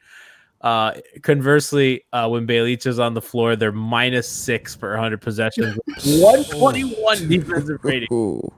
[0.61, 5.77] Uh, conversely, uh, when Bjelica is on the floor, they're minus six per 100 possessions,
[6.05, 8.09] 121 defensive rating.
[8.13, 8.51] Ooh.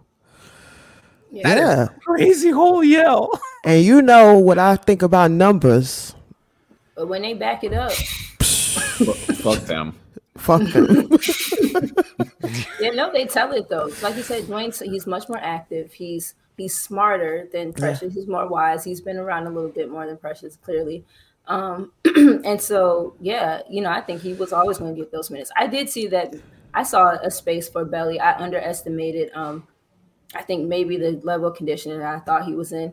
[1.33, 1.49] Yeah.
[1.57, 1.89] Yeah.
[2.05, 3.31] Crazy whole yell.
[3.65, 6.15] And you know what I think about numbers.
[6.97, 7.93] But when they back it up,
[9.37, 9.95] Fuck them.
[10.37, 11.09] Fuck them.
[12.81, 13.91] yeah, no, they tell it though.
[14.03, 15.93] Like you said, Dwayne, he's much more active.
[15.93, 18.15] He's he's smarter than Precious.
[18.15, 18.85] He's more wise.
[18.85, 21.05] He's been around a little bit more than Precious, clearly.
[21.47, 25.31] Um, and so, yeah, you know, I think he was always going to get those
[25.31, 25.53] minutes.
[25.57, 26.35] I did see that.
[26.75, 28.19] I saw a space for Belly.
[28.21, 29.31] I underestimated.
[29.35, 29.67] Um,
[30.35, 32.93] I think maybe the level of conditioning that I thought he was in.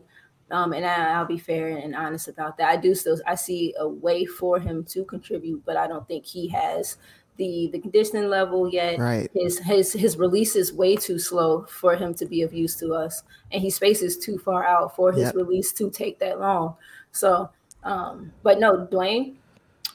[0.54, 2.68] Um, and I, will be fair and honest about that.
[2.68, 6.24] I do still I see a way for him to contribute, but I don't think
[6.24, 6.96] he has
[7.38, 9.00] the the conditioning level yet.
[9.00, 9.28] Right.
[9.34, 12.92] His his his release is way too slow for him to be of use to
[12.94, 15.34] us, and he spaces too far out for his yep.
[15.34, 16.76] release to take that long.
[17.10, 17.50] So,
[17.82, 19.34] um, but no, Dwayne,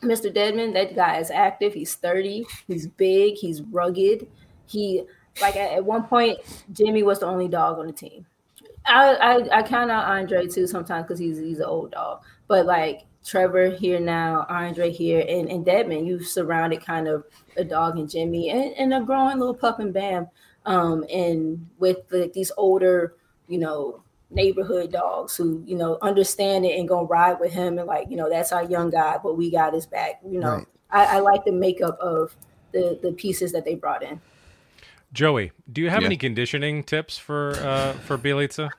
[0.01, 0.29] Mr.
[0.29, 1.73] Dedmon, that guy is active.
[1.73, 2.45] He's thirty.
[2.67, 3.35] He's big.
[3.35, 4.27] He's rugged.
[4.65, 5.03] He
[5.41, 6.39] like at, at one point,
[6.73, 8.25] Jimmy was the only dog on the team.
[8.89, 12.65] I I, I count out Andre too sometimes because he's he's an old dog, but
[12.65, 17.25] like Trevor here now, Andre here, and, and Dedmon, you've surrounded kind of
[17.57, 20.27] a dog and Jimmy and, and a growing little pup and Bam.
[20.65, 23.15] Um, and with the, these older,
[23.47, 27.87] you know, neighborhood dogs who, you know, understand it and gonna ride with him and
[27.87, 30.21] like, you know, that's our young guy, but we got his back.
[30.27, 30.67] You know, right.
[30.91, 32.35] I, I like the makeup of
[32.71, 34.21] the the pieces that they brought in.
[35.13, 36.07] Joey, do you have yeah.
[36.07, 38.69] any conditioning tips for uh, for Bjelica?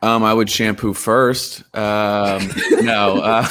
[0.00, 1.62] Um, I would shampoo first.
[1.74, 2.48] Um,
[2.82, 3.48] no, uh,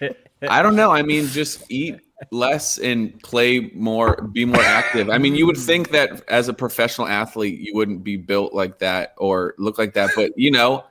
[0.48, 0.92] I don't know.
[0.92, 1.98] I mean, just eat
[2.30, 5.10] less and play more, be more active.
[5.10, 8.78] I mean, you would think that as a professional athlete, you wouldn't be built like
[8.80, 10.84] that or look like that, but you know,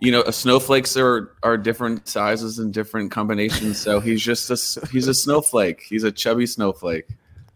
[0.00, 3.78] you know, snowflakes are are different sizes and different combinations.
[3.78, 5.82] So he's just a he's a snowflake.
[5.88, 7.06] He's a chubby snowflake.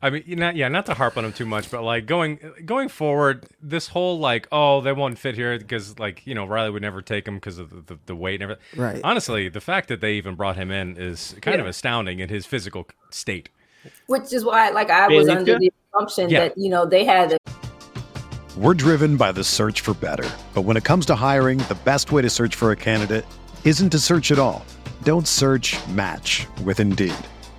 [0.07, 2.38] I mean, you know, yeah, not to harp on him too much, but like going
[2.64, 6.71] going forward, this whole like, oh, they won't fit here because like you know Riley
[6.71, 8.81] would never take him because of the, the, the, weight and everything.
[8.81, 9.01] Right.
[9.03, 11.62] Honestly, the fact that they even brought him in is kind yeah.
[11.62, 13.49] of astounding in his physical state.
[14.07, 16.40] Which is why, like, I was under the assumption yeah.
[16.40, 17.33] that you know they had.
[17.33, 17.38] A-
[18.57, 22.12] We're driven by the search for better, but when it comes to hiring, the best
[22.12, 23.27] way to search for a candidate
[23.64, 24.64] isn't to search at all.
[25.03, 25.77] Don't search.
[25.88, 27.14] Match with Indeed.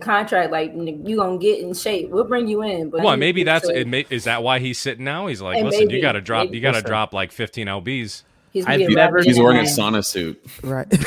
[0.00, 3.68] contract like you gonna get in shape we'll bring you in but well maybe that's
[3.68, 6.46] it may, is that why he's sitting now he's like listen maybe, you gotta drop
[6.46, 6.56] maybe.
[6.56, 10.86] you gotta drop like 15 lbs he's, never, he's wearing a sauna suit right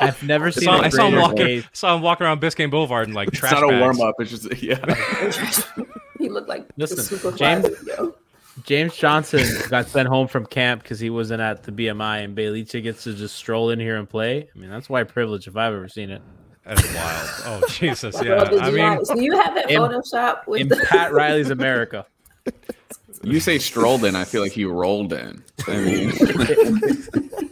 [0.00, 0.68] I've never seen.
[0.68, 1.64] I saw, I saw him walking.
[1.72, 3.52] Saw him walking around Biscayne Boulevard and like it's trash.
[3.52, 3.80] It's not bags.
[3.80, 4.14] a warm up.
[4.18, 5.84] It's just yeah.
[6.18, 7.36] he looked like listen.
[7.36, 7.68] James
[8.64, 12.64] James Johnson got sent home from camp because he wasn't at the BMI, and Bailey
[12.64, 14.48] gets to just stroll in here and play.
[14.54, 16.22] I mean, that's white privilege if I've ever seen it.
[16.70, 17.62] That's wild.
[17.62, 18.44] Oh Jesus, yeah.
[18.44, 22.06] I mean, do you have that Photoshop with in the- Pat Riley's America?
[23.22, 25.44] You say strolled in, I feel like he rolled in.
[25.68, 26.10] I mean.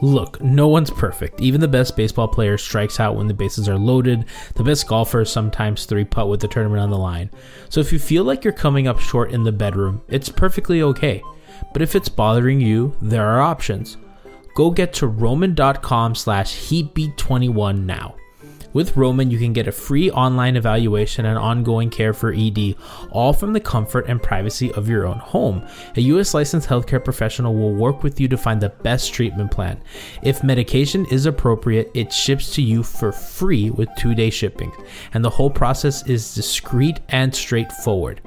[0.00, 1.40] Look, no one's perfect.
[1.40, 4.24] Even the best baseball player strikes out when the bases are loaded.
[4.56, 7.30] The best golfers sometimes three putt with the tournament on the line.
[7.68, 11.22] So if you feel like you're coming up short in the bedroom, it's perfectly okay.
[11.72, 13.96] But if it's bothering you, there are options
[14.54, 18.16] go get to roman.com slash heatbeat21 now.
[18.72, 22.74] With Roman, you can get a free online evaluation and ongoing care for ED,
[23.10, 25.66] all from the comfort and privacy of your own home.
[25.96, 29.82] A US licensed healthcare professional will work with you to find the best treatment plan.
[30.22, 34.72] If medication is appropriate, it ships to you for free with two day shipping,
[35.12, 38.22] and the whole process is discreet and straightforward.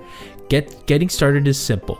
[0.49, 1.99] Get, getting started is simple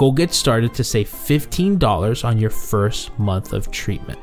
[0.00, 4.18] Go get started to save $15 on your first month of treatment.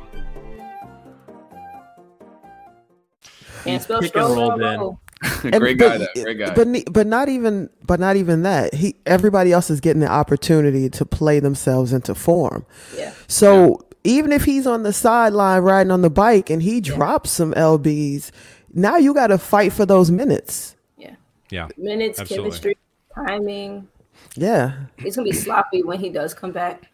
[3.63, 5.00] Can't spell stroll, roll,
[5.44, 6.08] great guy, though.
[6.16, 6.56] Great guy.
[6.56, 8.74] But but not even but not even that.
[8.74, 12.66] He everybody else is getting the opportunity to play themselves into form.
[12.96, 13.13] Yeah.
[13.28, 17.54] So even if he's on the sideline riding on the bike and he drops some
[17.54, 18.32] lbs,
[18.74, 20.76] now you got to fight for those minutes.
[20.98, 21.18] Yeah.
[21.52, 21.68] Yeah.
[21.78, 22.50] Minutes, Absolutely.
[22.50, 22.78] chemistry,
[23.13, 23.88] timing.
[24.36, 24.73] Yeah.
[24.97, 26.89] He's gonna be sloppy when he does come back.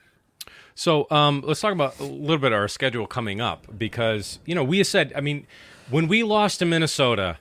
[0.75, 4.55] So um, let's talk about a little bit of our schedule coming up because you
[4.55, 5.45] know we said I mean
[5.89, 7.37] when we lost to Minnesota,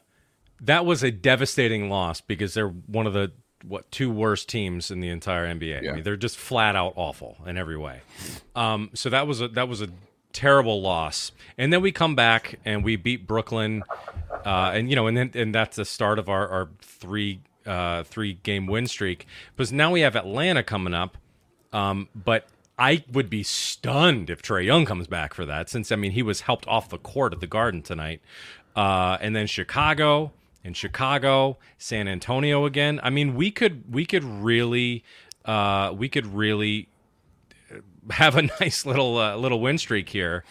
[0.61, 3.33] that was a devastating loss because they're one of the
[3.65, 5.89] what two worst teams in the entire NBA.
[5.89, 8.01] I mean they're just flat out awful in every way.
[8.55, 9.89] Um, so that was a that was a
[10.33, 13.85] terrible loss, and then we come back and we beat Brooklyn,
[14.45, 18.03] uh, and you know and then and that's the start of our our three uh,
[18.05, 19.27] three game win streak.
[19.57, 21.17] Because now we have Atlanta coming up.
[21.73, 22.47] Um, but
[22.79, 26.23] I would be stunned if Trae Young comes back for that, since I mean he
[26.23, 28.21] was helped off the court at the Garden tonight,
[28.75, 30.33] uh, and then Chicago
[30.65, 33.01] and Chicago, San Antonio again.
[33.03, 35.05] I mean we could we could really
[35.45, 36.89] uh, we could really
[38.11, 40.45] have a nice little uh, little win streak here.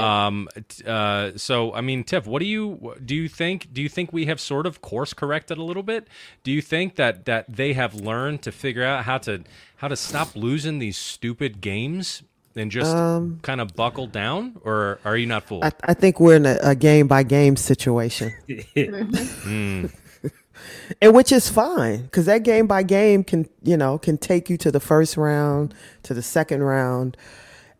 [0.00, 0.48] Um,
[0.86, 3.14] uh, so I mean, Tiff, what do you do?
[3.14, 6.08] You think do you think we have sort of course corrected a little bit?
[6.44, 9.42] Do you think that that they have learned to figure out how to
[9.76, 12.22] how to stop losing these stupid games
[12.54, 15.64] and just Um, kind of buckle down, or are you not fooled?
[15.64, 18.32] I, I think we're in a, a game by game situation.
[18.76, 19.92] Mm.
[21.02, 24.56] and which is fine because that game by game can you know can take you
[24.56, 27.16] to the first round to the second round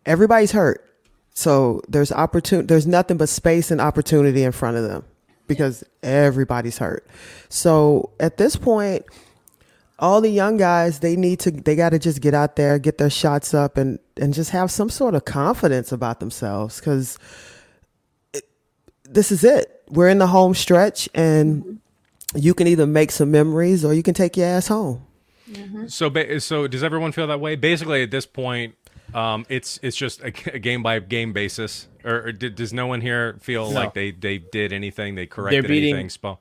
[0.07, 0.85] everybody's hurt
[1.35, 5.05] so there's opportunity there's nothing but space and opportunity in front of them
[5.47, 7.07] because everybody's hurt.
[7.49, 9.05] So at this point
[9.99, 12.99] all the young guys they need to they got to just get out there get
[12.99, 17.18] their shots up and and just have some sort of confidence about themselves because
[19.12, 19.83] this is it.
[19.88, 22.38] We're in the home stretch and mm-hmm.
[22.38, 25.07] you can either make some memories or you can take your ass home.
[25.51, 25.88] Mm-hmm.
[25.88, 27.57] So, ba- so does everyone feel that way?
[27.57, 28.75] Basically, at this point,
[29.14, 32.87] um, it's it's just a, a game by game basis, or, or did, does no
[32.87, 33.75] one here feel No.
[33.81, 36.09] like they they did anything, they corrected beating- anything?
[36.09, 36.38] Spo?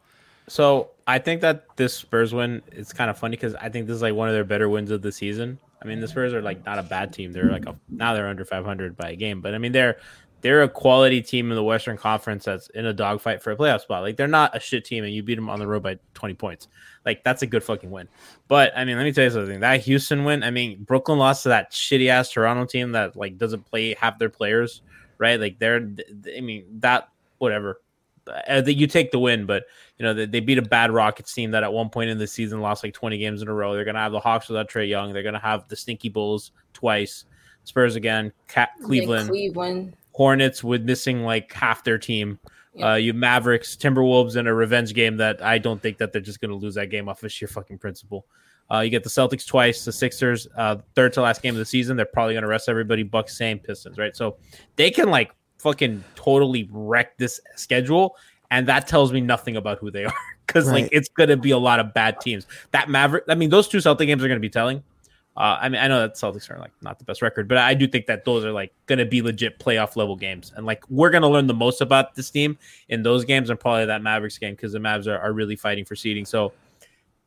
[0.48, 3.96] So I think that this Spurs win is kind of funny because I think this
[3.96, 5.60] is like one of their better wins of the season.
[5.82, 7.32] I mean, the Spurs are like not a bad team.
[7.32, 9.98] They're like a, now they're under 500 by a game, but I mean they're
[10.42, 13.82] they're a quality team in the Western Conference that's in a dogfight for a playoff
[13.82, 14.02] spot.
[14.02, 16.34] Like they're not a shit team, and you beat them on the road by 20
[16.34, 16.68] points.
[17.06, 18.08] Like that's a good fucking win.
[18.48, 19.60] But I mean, let me tell you something.
[19.62, 20.44] That Houston win.
[20.44, 24.20] I mean, Brooklyn lost to that shitty ass Toronto team that like doesn't play half
[24.20, 24.82] their players,
[25.18, 25.40] right?
[25.40, 25.90] Like they're.
[26.36, 27.10] I mean that
[27.40, 27.82] whatever.
[28.28, 29.64] Uh, you take the win, but
[29.98, 32.62] you know they, beat a bad Rockets team that at one point in the season
[32.62, 33.74] lost like 20 games in a row.
[33.74, 35.12] They're gonna have the Hawks without Trae Young.
[35.12, 37.26] They're gonna have the Stinky Bulls twice,
[37.64, 39.98] Spurs again, Cat, Cleveland, Cleveland.
[40.14, 42.38] Hornets with missing like half their team.
[42.82, 46.40] Uh, you Mavericks, Timberwolves in a revenge game that I don't think that they're just
[46.40, 48.26] going to lose that game off of sheer fucking principle.
[48.72, 51.66] Uh, you get the Celtics twice, the Sixers, uh, third to last game of the
[51.66, 51.98] season.
[51.98, 53.04] They're probably going to rest everybody.
[53.04, 54.16] Bucks, same Pistons, right?
[54.16, 54.38] So
[54.78, 58.16] they can like fucking totally wreck this schedule,
[58.50, 60.14] and that tells me nothing about who they are
[60.48, 60.84] because Right.
[60.84, 62.48] like it's going to be a lot of bad teams.
[62.72, 64.82] That Maverick, I mean, those two Celtic games are going to be telling.
[65.38, 67.74] Uh, I mean, I know that Celtics are like not the best record, but I
[67.74, 70.84] do think that those are like going to be legit playoff level games, and like
[70.90, 72.58] we're going to learn the most about this team
[72.90, 75.86] in those games, and probably that Mavericks game because the Mavs are, are really fighting
[75.86, 76.26] for seeding.
[76.26, 76.52] So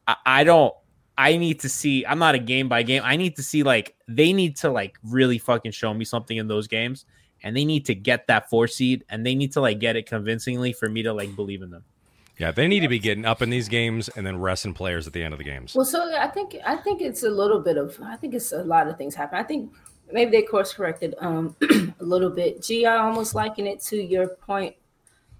[0.06, 0.74] I, I don't.
[1.16, 2.04] I need to see.
[2.04, 3.02] I'm not a game by game.
[3.04, 6.46] I need to see like they need to like really fucking show me something in
[6.46, 7.06] those games,
[7.42, 10.04] and they need to get that four seed, and they need to like get it
[10.04, 11.84] convincingly for me to like believe in them.
[12.38, 15.12] Yeah, they need to be getting up in these games and then resting players at
[15.12, 15.74] the end of the games.
[15.74, 18.64] Well, so I think I think it's a little bit of I think it's a
[18.64, 19.38] lot of things happen.
[19.38, 19.72] I think
[20.12, 21.54] maybe they course corrected um,
[22.00, 22.62] a little bit.
[22.62, 24.74] Gee, I almost liken it to your point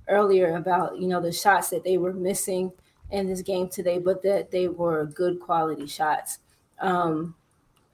[0.09, 2.73] earlier about you know the shots that they were missing
[3.11, 6.39] in this game today, but that they were good quality shots.
[6.81, 7.35] Um,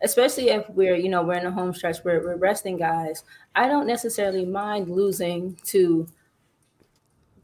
[0.02, 3.24] especially if we're you know we're in a home stretch where we're resting guys.
[3.54, 6.06] I don't necessarily mind losing to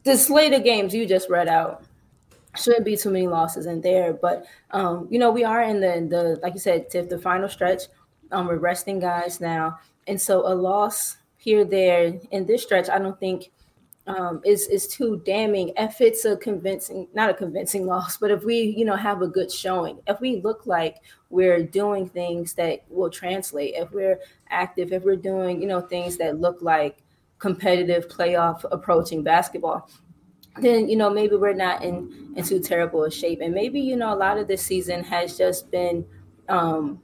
[0.07, 1.85] the slate of games you just read out
[2.57, 4.13] shouldn't be too many losses in there.
[4.13, 7.49] But um, you know, we are in the the like you said, Tiff, the final
[7.49, 7.83] stretch.
[8.33, 12.99] Um, we're resting guys now, and so a loss here there in this stretch, I
[12.99, 13.51] don't think
[14.07, 15.73] um, is is too damning.
[15.77, 19.29] If it's a convincing, not a convincing loss, but if we you know have a
[19.29, 20.99] good showing, if we look like
[21.31, 26.17] we're doing things that will translate, if we're active, if we're doing you know things
[26.19, 27.03] that look like
[27.39, 29.89] competitive playoff approaching basketball
[30.61, 33.97] then you know maybe we're not in in too terrible a shape and maybe you
[33.97, 36.05] know a lot of this season has just been
[36.49, 37.01] um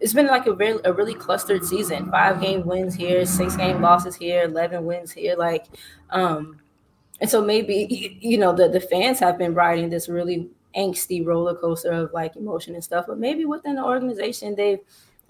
[0.00, 3.80] it's been like a really a really clustered season five game wins here six game
[3.80, 5.66] losses here 11 wins here like
[6.10, 6.58] um
[7.20, 11.54] and so maybe you know the the fans have been riding this really angsty roller
[11.54, 14.80] coaster of like emotion and stuff, but maybe within the organization they've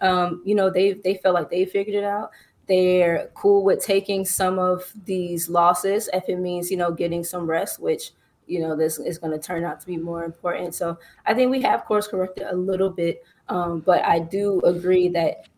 [0.00, 2.30] um, you know they they felt like they figured it out.
[2.70, 7.50] They're cool with taking some of these losses if it means you know getting some
[7.50, 8.12] rest, which
[8.46, 10.76] you know this is going to turn out to be more important.
[10.76, 10.96] So
[11.26, 15.48] I think we have course corrected a little bit, um, but I do agree that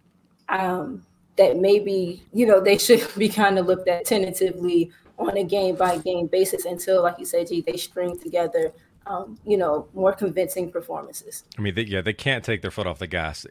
[0.49, 1.05] um,
[1.37, 5.77] that maybe you know they should be kind of looked at tentatively on a game
[5.77, 8.73] by game basis until, like you said, gee, they string together
[9.07, 11.45] um, you know, more convincing performances.
[11.59, 13.47] I mean, they, yeah, they can't take their foot off the gas.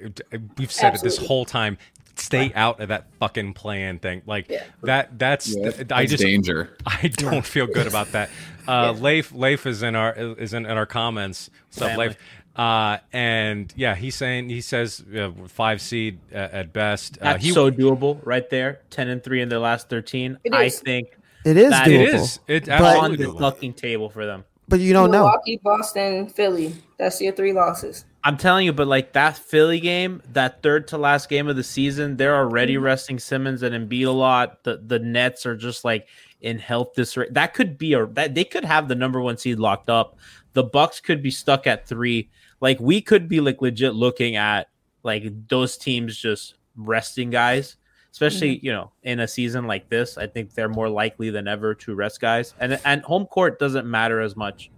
[0.57, 0.97] We've said Absolutely.
[0.97, 1.78] it this whole time.
[2.16, 4.22] Stay out of that fucking plan thing.
[4.26, 4.64] Like yeah.
[4.84, 5.18] that.
[5.18, 6.78] That's yeah, I just danger.
[6.86, 8.30] I don't feel good about that.
[8.68, 9.01] Uh, yeah.
[9.01, 11.49] Leif Leif is in our is in, in our comments.
[11.70, 12.18] What's up, Leif?
[12.55, 17.18] Uh, and yeah, he's saying he says uh, five seed uh, at best.
[17.18, 18.82] Uh, That's he, so doable right there.
[18.89, 20.38] Ten and three in their last thirteen.
[20.51, 21.88] I think it is doable.
[21.88, 22.39] It is.
[22.47, 24.43] It's on the fucking table for them.
[24.68, 25.78] But you don't Milwaukee, know.
[25.78, 26.76] Boston, Philly.
[26.97, 28.05] That's your three losses.
[28.24, 31.64] I'm telling you, but like that Philly game, that third to last game of the
[31.64, 32.84] season, they're already mm-hmm.
[32.84, 34.64] resting Simmons and Embiid a lot.
[34.64, 36.08] The the Nets are just like
[36.40, 37.30] in health disarray.
[37.32, 40.18] That could be a that they could have the number one seed locked up.
[40.54, 42.30] The Bucks could be stuck at three.
[42.60, 44.70] Like we could be like legit looking at
[45.04, 47.78] like those teams just resting guys
[48.12, 48.66] especially mm-hmm.
[48.66, 50.18] you know in a season like this.
[50.18, 53.90] I think they're more likely than ever to rest guys, and and home court doesn't
[53.90, 54.70] matter as much.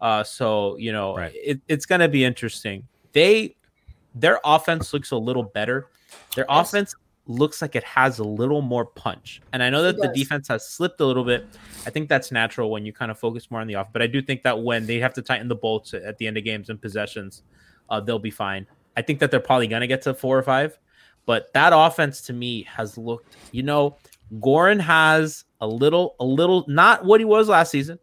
[0.00, 1.32] Uh, so you know right.
[1.34, 2.86] it, it's going to be interesting.
[3.12, 3.56] They
[4.14, 5.88] their offense looks a little better.
[6.34, 6.68] Their yes.
[6.68, 6.94] offense
[7.26, 9.40] looks like it has a little more punch.
[9.52, 11.46] And I know that the defense has slipped a little bit.
[11.86, 13.92] I think that's natural when you kind of focus more on the off.
[13.92, 16.36] But I do think that when they have to tighten the bolts at the end
[16.36, 17.42] of games and possessions,
[17.88, 18.66] uh, they'll be fine.
[18.96, 20.78] I think that they're probably going to get to four or five.
[21.24, 23.96] But that offense to me has looked, you know,
[24.40, 27.98] Goran has a little, a little, not what he was last season,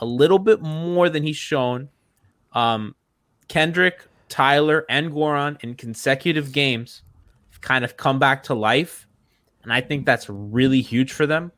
[0.00, 1.88] a little bit more than he's shown.
[2.52, 2.94] Um,
[3.48, 7.02] Kendrick, Tyler, and Goran in consecutive games
[7.50, 9.06] have kind of come back to life.
[9.62, 11.52] And I think that's really huge for them.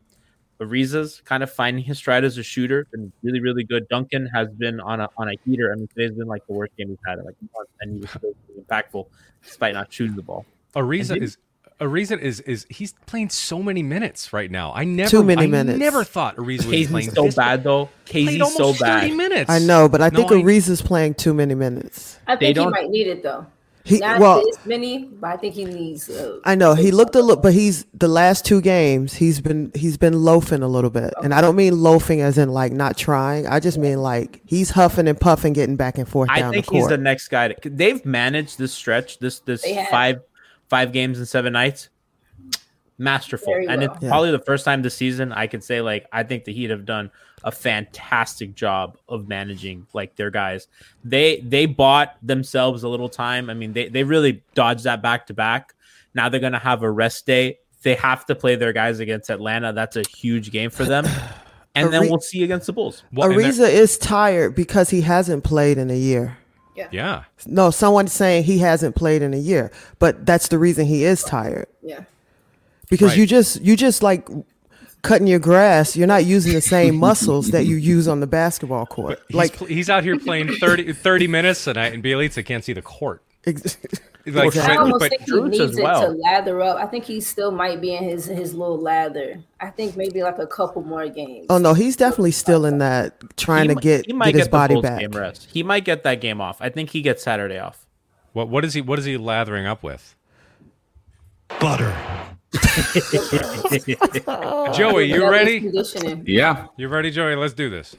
[0.61, 3.89] Ariza's kind of finding his stride as a shooter, been really, really good.
[3.89, 5.73] Duncan has been on a on a heater.
[5.73, 8.01] I mean, today's been like the worst game he's had in like month, and he
[8.01, 9.07] was still impactful
[9.43, 10.47] despite not shooting the ball.
[10.77, 11.37] Ariza is
[11.83, 14.73] Ariza is is he's playing so many minutes right now.
[14.73, 15.79] I never too many I minutes.
[15.79, 17.89] Never thought Ariza was playing so bad though.
[18.05, 19.13] Casey's so bad.
[19.13, 19.51] Minutes.
[19.51, 22.19] I know, but I think no, Ariza's playing too many minutes.
[22.27, 23.47] I think he might need it though.
[23.85, 26.09] He, Not well, this many, but I think he needs.
[26.09, 29.73] Uh, I know he looked a little, but he's the last two games he's been
[29.75, 31.25] he's been loafing a little bit, okay.
[31.25, 33.49] and I don't mean loafing as in like not trying.
[33.49, 36.31] I just mean like he's huffing and puffing, getting back and forth.
[36.31, 37.49] I think the he's the next guy.
[37.49, 40.21] To, they've managed this stretch, this this five
[40.73, 41.91] five games in seven nights.
[42.97, 43.53] Masterful.
[43.69, 44.09] And it's yeah.
[44.09, 46.87] probably the first time this season I could say, like, I think the Heat have
[46.87, 47.11] done
[47.45, 50.69] a fantastic job of managing like their guys.
[51.05, 53.51] They they bought themselves a little time.
[53.51, 55.75] I mean, they, they really dodged that back to back.
[56.15, 57.59] Now they're gonna have a rest day.
[57.83, 59.75] They have to play their guys against Atlanta.
[59.75, 61.05] That's a huge game for them.
[61.75, 63.03] And then we'll see against the Bulls.
[63.15, 66.37] Well, Ariza is tired because he hasn't played in a year.
[66.75, 66.89] Yeah.
[66.91, 67.25] Yeah.
[67.47, 71.23] No, someone's saying he hasn't played in a year, but that's the reason he is
[71.23, 71.67] tired.
[71.83, 72.05] Yeah.
[72.89, 73.19] Because right.
[73.19, 74.29] you just you just like
[75.03, 78.87] cutting your grass, you're not using the same muscles that you use on the basketball
[78.87, 79.21] court.
[79.29, 82.83] He's, like he's out here playing 30, 30 minutes tonight, and Bjelica can't see the
[82.83, 83.23] court.
[84.27, 86.07] like, I almost but think he needs it well.
[86.07, 86.77] to lather up.
[86.77, 89.43] I think he still might be in his his little lather.
[89.61, 91.47] I think maybe like a couple more games.
[91.51, 94.39] Oh no, he's definitely still in that trying he to get, he might get, get
[94.41, 95.01] his body back.
[95.01, 95.49] Game rest.
[95.53, 96.59] He might get that game off.
[96.61, 97.87] I think he gets Saturday off.
[98.33, 100.15] What what is he what is he lathering up with?
[101.61, 101.95] Butter.
[104.75, 105.71] Joey, you ready?
[106.25, 106.67] Yeah.
[106.77, 107.35] You ready, Joey?
[107.37, 107.97] Let's do this.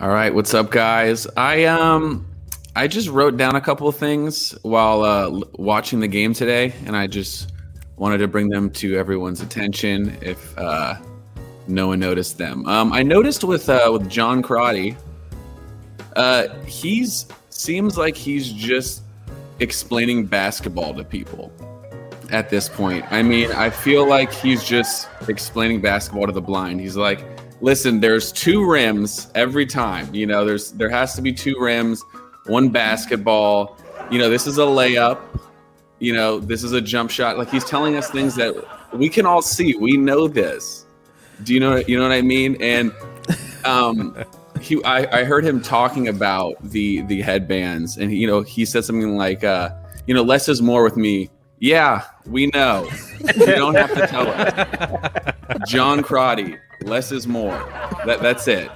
[0.00, 1.26] All right, what's up, guys?
[1.36, 2.24] I um,
[2.76, 6.96] I just wrote down a couple of things while uh, watching the game today, and
[6.96, 7.50] I just
[7.96, 10.94] wanted to bring them to everyone's attention if uh,
[11.66, 12.64] no one noticed them.
[12.66, 14.96] Um, I noticed with uh, with John Crotty,
[16.14, 19.02] uh, he's seems like he's just
[19.58, 21.52] explaining basketball to people
[22.30, 23.04] at this point.
[23.10, 26.80] I mean, I feel like he's just explaining basketball to the blind.
[26.80, 30.12] He's like listen, there's two rims every time.
[30.14, 32.04] You know, there's there has to be two rims,
[32.46, 33.76] one basketball.
[34.10, 35.20] You know, this is a layup.
[35.98, 37.38] You know, this is a jump shot.
[37.38, 38.54] Like he's telling us things that
[38.92, 39.74] we can all see.
[39.76, 40.86] We know this.
[41.42, 41.76] Do you know?
[41.76, 42.56] You know what I mean?
[42.60, 42.92] And
[43.64, 44.16] um,
[44.60, 48.84] he, I, I heard him talking about the the headbands, and you know, he said
[48.84, 49.70] something like, uh,
[50.06, 51.30] you know, less is more with me.
[51.60, 52.88] Yeah, we know.
[53.20, 55.34] You don't have to tell us.
[55.68, 57.56] John Crotty, less is more.
[58.06, 58.70] That that's it.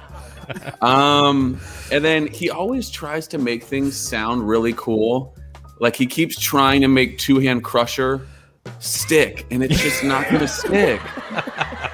[0.81, 1.59] Um,
[1.91, 5.35] and then he always tries to make things sound really cool.
[5.79, 8.27] Like he keeps trying to make two hand crusher
[8.79, 11.01] stick, and it's just not gonna stick.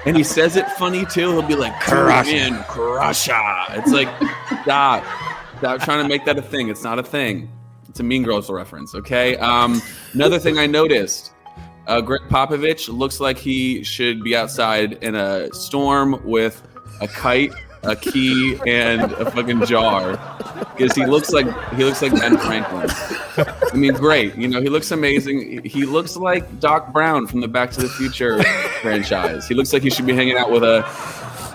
[0.06, 1.32] And he says it funny too.
[1.32, 2.30] He'll be like, Crusher.
[2.30, 3.32] "Two hand crusher."
[3.70, 4.08] It's like,
[4.62, 5.04] stop,
[5.58, 6.68] stop trying to make that a thing.
[6.68, 7.50] It's not a thing.
[7.88, 8.94] It's a Mean Girls reference.
[8.94, 9.36] Okay.
[9.36, 9.82] Um,
[10.12, 11.32] another thing I noticed.
[11.90, 16.62] Uh, Gregg Popovich looks like he should be outside in a storm with
[17.00, 20.12] a kite, a key, and a fucking jar,
[20.76, 22.88] because he looks like he looks like Ben Franklin.
[22.92, 24.36] I mean, great.
[24.36, 25.64] You know, he looks amazing.
[25.64, 28.40] He looks like Doc Brown from the Back to the Future
[28.82, 29.48] franchise.
[29.48, 30.88] He looks like he should be hanging out with a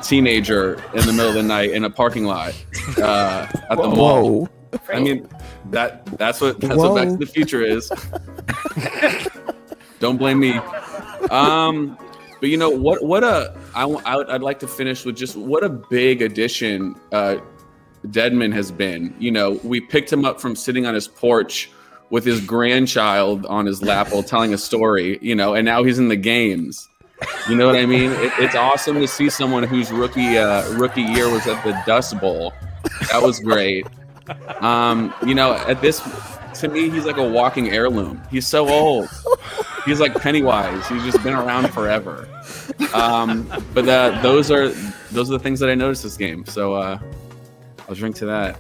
[0.04, 2.54] teenager in the middle of the night in a parking lot
[2.98, 4.48] uh, at the mall.
[4.48, 4.50] Whoa.
[4.94, 5.30] I mean,
[5.70, 7.90] that that's what that's what Back to the Future is.
[10.00, 10.60] Don't blame me.
[11.30, 11.98] Um,
[12.40, 13.04] but you know what?
[13.04, 17.38] What a I, I I'd like to finish with just what a big addition uh,
[18.08, 19.16] Dedmon has been.
[19.20, 21.72] You know, we picked him up from sitting on his porch
[22.12, 25.18] with his grandchild on his lap while telling a story.
[25.22, 26.88] You know, and now he's in the games.
[27.50, 28.12] You know what I mean?
[28.12, 32.20] It, it's awesome to see someone whose rookie uh, rookie year was at the Dust
[32.20, 32.54] Bowl.
[33.12, 33.88] That was great.
[34.60, 36.02] Um, you know, at this,
[36.60, 38.22] to me, he's like a walking heirloom.
[38.30, 39.10] He's so old.
[39.86, 40.88] He's like Pennywise.
[40.88, 42.28] He's just been around forever.
[42.94, 44.70] Um, but uh, those are
[45.12, 46.46] those are the things that I noticed this game.
[46.46, 47.00] So uh,
[47.88, 48.58] I'll drink to that.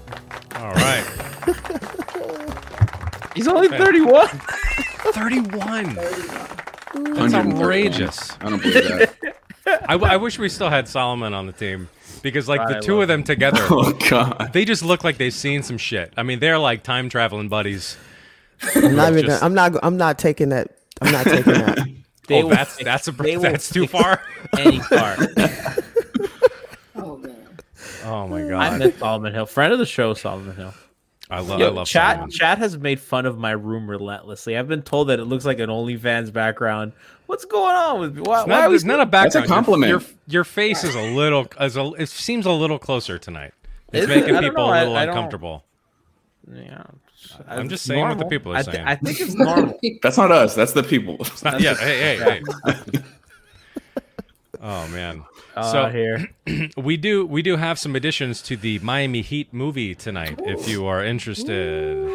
[0.55, 1.03] All right.
[3.35, 4.27] He's only 31.
[4.27, 5.95] 31.
[7.15, 8.31] That's outrageous.
[8.39, 9.35] I don't believe that.
[9.89, 11.89] I, w- I wish we still had Solomon on the team
[12.21, 14.51] because, like, the I two of them together, Oh God.
[14.53, 16.13] they just look like they've seen some shit.
[16.15, 17.97] I mean, they're like time traveling buddies.
[18.75, 19.25] I'm not even.
[19.25, 19.73] Just- I'm not.
[19.83, 20.71] I'm not taking that.
[21.01, 21.87] I'm not taking that.
[22.27, 24.19] They oh, that's fix- that's a they that's too far.
[24.57, 25.15] Any car.
[26.95, 27.57] Oh man.
[28.03, 28.53] Oh my uh, god.
[28.61, 30.73] I god, miss Solomon Hill, friend of the show, Solomon Hill.
[31.29, 32.31] I love Yo, I love chat Solomon.
[32.31, 34.57] chat has made fun of my room relentlessly.
[34.57, 36.93] I've been told that it looks like an OnlyFans background.
[37.27, 38.21] What's going on with me?
[38.23, 39.47] Why, It's why not, are we it's not a That's a background.
[39.49, 39.89] Your- compliment.
[39.89, 43.53] Your, your face is a little as a, it seems a little closer tonight.
[43.91, 44.73] It's Is making I don't people know.
[44.73, 45.63] a I- little I don't- uncomfortable.
[46.51, 46.83] Yeah,
[47.47, 48.87] I'm just it's saying what the people are I, thi- saying.
[48.87, 49.79] I think it's normal.
[50.01, 50.55] That's not us.
[50.55, 51.17] That's the people.
[51.21, 52.99] It's not, yeah, hey, hey, hey.
[54.61, 55.23] oh man.
[55.55, 56.29] Uh, So here,
[56.77, 60.39] we do we do have some additions to the Miami Heat movie tonight.
[60.43, 62.07] If you are interested,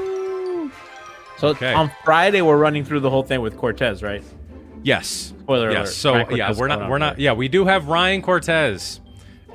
[1.38, 1.72] so Okay.
[1.72, 4.22] on Friday we're running through the whole thing with Cortez, right?
[4.82, 5.76] yes, Spoiler yes.
[5.78, 5.88] alert.
[5.88, 7.22] So Ryan yeah, Cortez we're not we're not Friday.
[7.24, 9.00] yeah we do have Ryan Cortez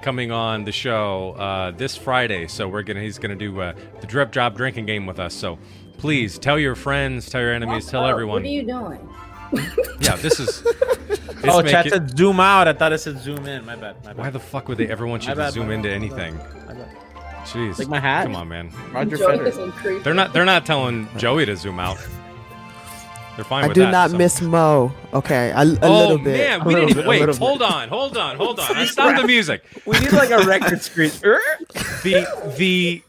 [0.05, 2.47] coming on the show uh, this Friday.
[2.47, 5.33] So we're gonna he's gonna do uh, the drip drop drinking game with us.
[5.33, 5.57] So
[5.97, 8.43] please tell your friends, tell your enemies, tell Oh, everyone.
[8.43, 9.09] What are you doing?
[9.99, 10.61] Yeah, this is.
[11.07, 12.67] this Oh, chat it- said zoom out.
[12.67, 13.65] I thought it said zoom in.
[13.65, 13.95] My bad.
[14.05, 14.17] My bad.
[14.17, 16.37] why the fuck would they ever want you My to bad, zoom into bad, anything?
[16.67, 16.97] My bad.
[17.45, 18.23] Jeez, Like my hat?
[18.25, 18.71] Come on, man.
[18.91, 19.71] Roger Joey Federer.
[19.73, 20.03] creep.
[20.03, 20.33] They're not.
[20.33, 21.97] They're not telling Joey to zoom out.
[23.35, 23.91] They're fine I with do that.
[23.91, 24.93] not so- miss Mo.
[25.13, 26.37] Okay, a, a oh little bit.
[26.37, 27.19] man, we didn't bit, wait.
[27.19, 28.75] little Hold on, hold on, hold on.
[28.77, 29.63] I stopped the music.
[29.85, 31.11] We need like a record screen.
[32.03, 32.25] The
[32.57, 33.01] the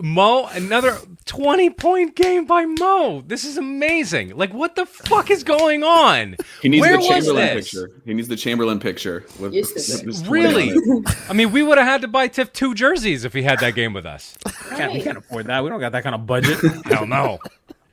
[0.00, 3.22] Mo another twenty point game by Mo.
[3.26, 4.36] This is amazing.
[4.36, 6.36] Like what the fuck is going on?
[6.62, 7.70] He needs Where the was Chamberlain this?
[7.72, 7.90] picture.
[8.04, 9.24] He needs the Chamberlain picture.
[9.40, 10.06] With, Used to with be.
[10.06, 11.04] his 20 Really?
[11.28, 13.74] I mean, we would have had to buy Tiff two jerseys if he had that
[13.74, 14.36] game with us.
[14.76, 15.62] Can't, we can't afford that.
[15.64, 16.58] We don't got that kind of budget.
[16.86, 17.38] Hell no.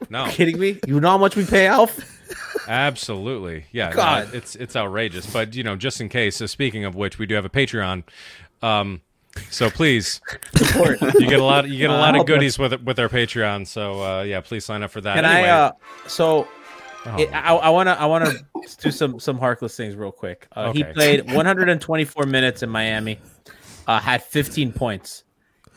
[0.10, 0.26] No.
[0.30, 0.80] kidding me?
[0.88, 2.00] You know how much we pay Alf?
[2.68, 3.90] Absolutely, yeah.
[3.90, 4.34] no, God.
[4.34, 5.26] it's it's outrageous.
[5.32, 6.38] But you know, just in case.
[6.38, 8.04] So speaking of which, we do have a Patreon.
[8.62, 9.02] Um,
[9.50, 10.22] so please,
[10.56, 11.02] Support.
[11.20, 11.68] you get a lot.
[11.70, 13.68] You get a Uh, lot of goodies with with our Patreon.
[13.68, 15.16] So uh, yeah, please sign up for that.
[15.16, 15.60] Can anyway, I?
[15.68, 15.72] Uh,
[16.08, 16.48] so
[17.06, 18.00] oh, it, I, I want to.
[18.00, 18.46] I want to
[18.82, 20.48] do some some Harkless things real quick.
[20.54, 23.20] Uh, He played 124 minutes in Miami.
[23.88, 25.24] Uh, had 15 points.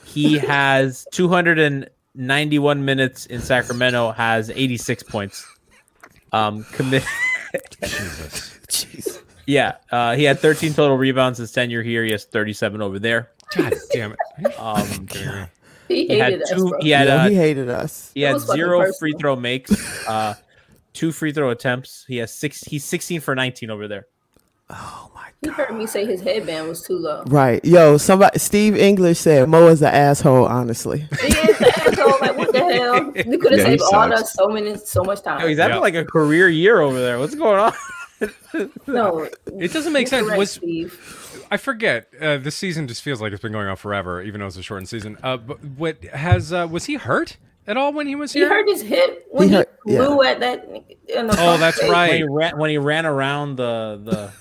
[0.04, 1.06] He has
[2.16, 4.12] 291 minutes in Sacramento.
[4.12, 5.46] Has 86 points.
[6.32, 7.04] Um, commit.
[7.82, 8.59] Jesus.
[8.68, 9.22] Jeez.
[9.46, 12.04] Yeah, uh, he had 13 total rebounds his tenure here.
[12.04, 13.30] He has 37 over there.
[13.56, 14.18] God damn it.
[14.59, 15.09] Um,
[15.88, 16.68] He he had hated us, two.
[16.68, 16.78] bro.
[16.80, 18.11] He had yeah, uh, he hated us.
[18.14, 18.98] He had zero personal.
[18.98, 20.34] free throw makes, uh,
[20.92, 22.04] two free throw attempts.
[22.06, 22.62] He has six.
[22.62, 24.06] He's sixteen for nineteen over there.
[24.70, 25.32] Oh my god.
[25.42, 27.22] He heard me say his headband was too low.
[27.26, 27.64] Right.
[27.64, 31.00] Yo, somebody Steve English said Mo is an asshole, honestly.
[31.20, 32.18] He is the asshole.
[32.20, 33.10] Like what the hell?
[33.26, 34.20] We could have Yeah, saved all sucks.
[34.22, 35.40] us so many, so much time.
[35.40, 35.80] Yo, he's having Yeah.
[35.80, 37.18] like a career year over there.
[37.18, 37.72] What's going on?
[38.86, 40.20] no, It doesn't make sense.
[40.22, 41.46] incorrect, Was Steve.
[41.50, 42.08] I forget?
[42.20, 44.62] Uh, this season just feels like it's been going on forever, even though it's a
[44.62, 45.16] shortened season.
[45.22, 48.48] Uh, but what has uh, was he hurt at all when he was He here?
[48.48, 50.30] He hurt his hip when He he, hurt- yeah.
[50.30, 50.64] at that.
[51.08, 52.08] In the Oh, that's right.
[52.10, 54.32] when he ran when he ran around the the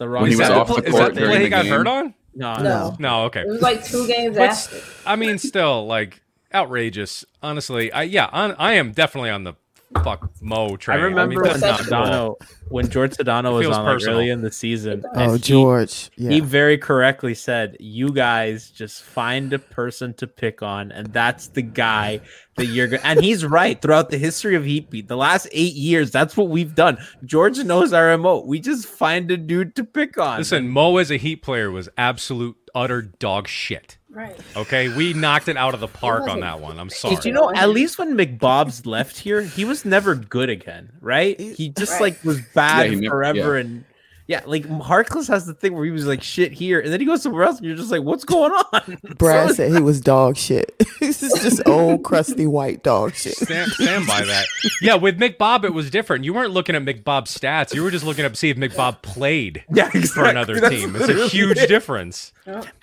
[0.00, 1.62] the wrong When he was off the, the pl- is that the play he got
[1.64, 1.72] game.
[1.72, 2.14] hurt on?
[2.34, 2.62] no, No.
[2.62, 2.96] no.
[2.98, 3.42] No, okay.
[3.42, 4.76] It was like two games But after.
[4.76, 6.22] s- I mean, still, like
[6.52, 7.24] outrageous.
[7.42, 9.54] Honestly, I yeah, on, I am definitely on the
[10.02, 11.00] fuck Mo I train.
[11.02, 12.40] remember mean, when that's not cool.
[12.68, 15.04] When George Sedano was feels on like, early in the season.
[15.14, 16.10] Oh, and he- George.
[16.16, 16.30] Yeah.
[16.30, 21.48] He very correctly said, "You guys just find a person to pick on, and that's
[21.48, 22.20] the guy
[22.56, 23.80] that you're going." And he's right.
[23.80, 26.98] Throughout the history of Heat Beat, the last eight years, that's what we've done.
[27.24, 28.44] George knows our mo.
[28.46, 30.38] We just find a dude to pick on.
[30.38, 33.98] Listen, Mo as a Heat player was absolute utter dog shit.
[34.10, 34.38] Right.
[34.56, 36.78] Okay, we knocked it out of the park on that one.
[36.78, 37.14] I'm sorry.
[37.16, 37.52] Did you know?
[37.54, 41.38] At least when McBob's left here, he was never good again, right?
[41.40, 42.00] He just Right.
[42.00, 43.60] like was bad Yeah, he never- forever, yeah.
[43.64, 43.84] and
[44.30, 47.06] yeah, like Harkless has the thing where he was like shit here, and then he
[47.06, 48.98] goes somewhere else, and you're just like, what's going on?
[49.18, 50.72] Brad So- said he was dog shit.
[51.00, 53.34] this is just old crusty white dog shit.
[53.34, 54.46] Stand, stand by that.
[54.80, 56.24] Yeah, with McBob, it was different.
[56.24, 57.74] You weren't looking at McBob's stats.
[57.74, 60.94] You were just looking up to see if McBob played yeah, for another That's team.
[60.94, 61.66] It's a huge it.
[61.68, 62.32] difference.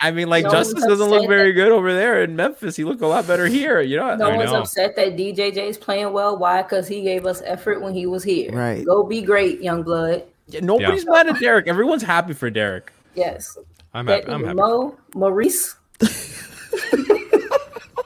[0.01, 2.75] I mean, like No Justice doesn't look very that- good over there in Memphis.
[2.75, 3.79] He looked a lot better here.
[3.79, 4.59] You know, No I one's know.
[4.63, 6.37] upset that DJJ is playing well.
[6.37, 6.61] Why?
[6.61, 8.51] Because he gave us effort when he was here.
[8.51, 8.85] Right.
[8.85, 10.23] Go be great, young blood.
[10.47, 11.67] Yeah, nobody's mad at Derrick.
[11.67, 12.91] Everyone's happy for Derrick.
[13.15, 13.57] Yes.
[13.93, 14.31] I'm That happy.
[14.33, 14.55] I'm happy.
[14.55, 15.75] Mo Maurice.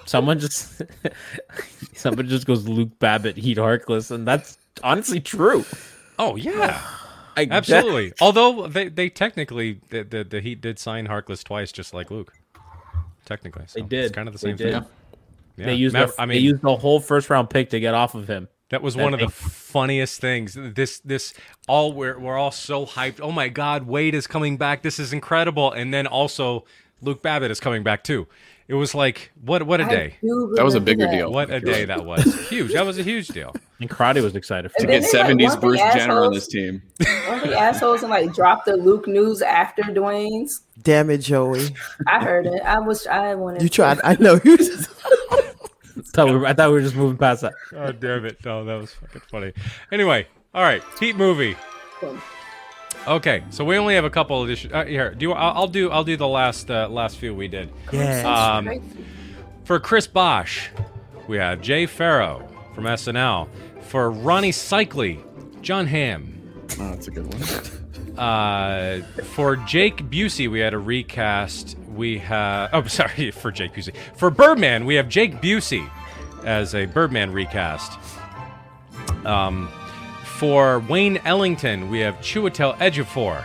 [0.05, 0.81] Someone just,
[1.95, 5.63] someone just goes Luke Babbitt, Heat Harkless, and that's honestly true.
[6.19, 6.81] Oh yeah,
[7.37, 7.55] I guess.
[7.71, 8.11] absolutely.
[8.19, 12.33] Although they, they technically the, the the Heat did sign Harkless twice, just like Luke.
[13.25, 14.05] Technically, so They did.
[14.05, 14.73] It's kind of the same did.
[14.73, 14.85] thing.
[15.55, 15.65] Yeah.
[15.67, 15.95] They used.
[15.95, 18.27] Maver- the, I they mean, used the whole first round pick to get off of
[18.27, 18.49] him.
[18.72, 20.57] That was That one of the funniest things.
[20.57, 21.34] This this
[21.67, 23.19] all we're we're all so hyped.
[23.22, 24.82] Oh my God, Wade is coming back.
[24.82, 25.72] This is incredible.
[25.72, 26.63] And then also
[27.01, 28.28] Luke Babbitt is coming back too.
[28.69, 30.15] It was like what what a day.
[30.22, 31.34] That was a bigger deal.
[31.34, 32.24] What a day that was.
[32.49, 32.72] Huge.
[32.72, 33.53] That was a huge deal.
[33.82, 36.34] And Crotty was excited for To get they, like, 70s want the Bruce Jenner on
[36.34, 36.82] this team.
[37.28, 40.61] One of the assholes and like drop the Luke news after Dwyane's.
[40.82, 41.76] Damn it, Joey.
[42.07, 42.61] I heard it.
[42.61, 43.05] I was.
[43.07, 43.63] I wanted.
[43.63, 43.99] You tried.
[44.05, 44.89] I know you just.
[46.12, 47.53] thought we were, I thought we were just moving past that.
[47.76, 48.43] Oh damn it.
[48.45, 49.53] No, that was fucking funny.
[49.91, 50.84] Anyway, all right.
[50.99, 51.55] Heat movie.
[53.07, 54.72] Okay, so we only have a couple of issues.
[54.72, 57.47] Uh, here, do you, I'll, I'll do I'll do the last uh, last few we
[57.47, 57.72] did.
[57.91, 58.57] Yeah.
[58.57, 58.82] Um,
[59.64, 60.70] For Chris Bosh,
[61.28, 63.47] we have Jay Pharoah from SNL.
[63.82, 65.24] For Rony Seikaly,
[65.62, 66.39] Jon Hamm.
[66.80, 68.18] Oh, that's a good one.
[68.18, 69.01] Uh,
[69.34, 71.78] for Jake Busey, we had a recast.
[71.95, 73.95] We have oh sorry for Jake Busey.
[74.16, 75.89] For Birdman, we have Jake Busey
[76.45, 77.97] as a Birdman recast.
[79.25, 79.69] Um,
[80.25, 83.43] for Wayne Ellington, we have Chiwetel Ejiofor,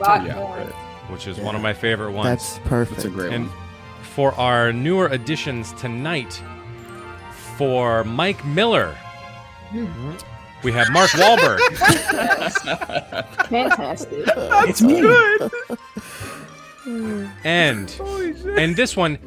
[0.00, 0.66] Rock right.
[1.10, 2.26] which is one of my favorite ones.
[2.26, 2.96] That's perfect.
[3.02, 3.56] That's a great And one.
[4.02, 6.40] for our newer additions tonight,
[7.56, 8.96] for Mike Miller,
[10.62, 11.58] we have Mark Wahlberg.
[13.48, 14.24] Fantastic.
[14.68, 15.02] It's me.
[17.44, 18.00] and
[18.58, 19.18] and this one,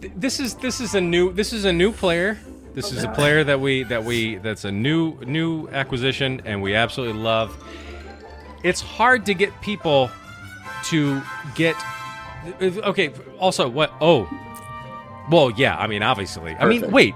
[0.00, 2.38] th- this is this is a new this is a new player.
[2.74, 6.74] This is a player that we that we that's a new new acquisition, and we
[6.74, 7.56] absolutely love.
[8.62, 10.10] It's hard to get people
[10.84, 11.20] to
[11.54, 11.74] get.
[12.60, 13.10] Uh, okay.
[13.38, 13.92] Also, what?
[14.00, 14.28] Oh,
[15.30, 15.76] well, yeah.
[15.76, 16.54] I mean, obviously.
[16.54, 16.92] I mean, Perfect.
[16.94, 17.14] wait.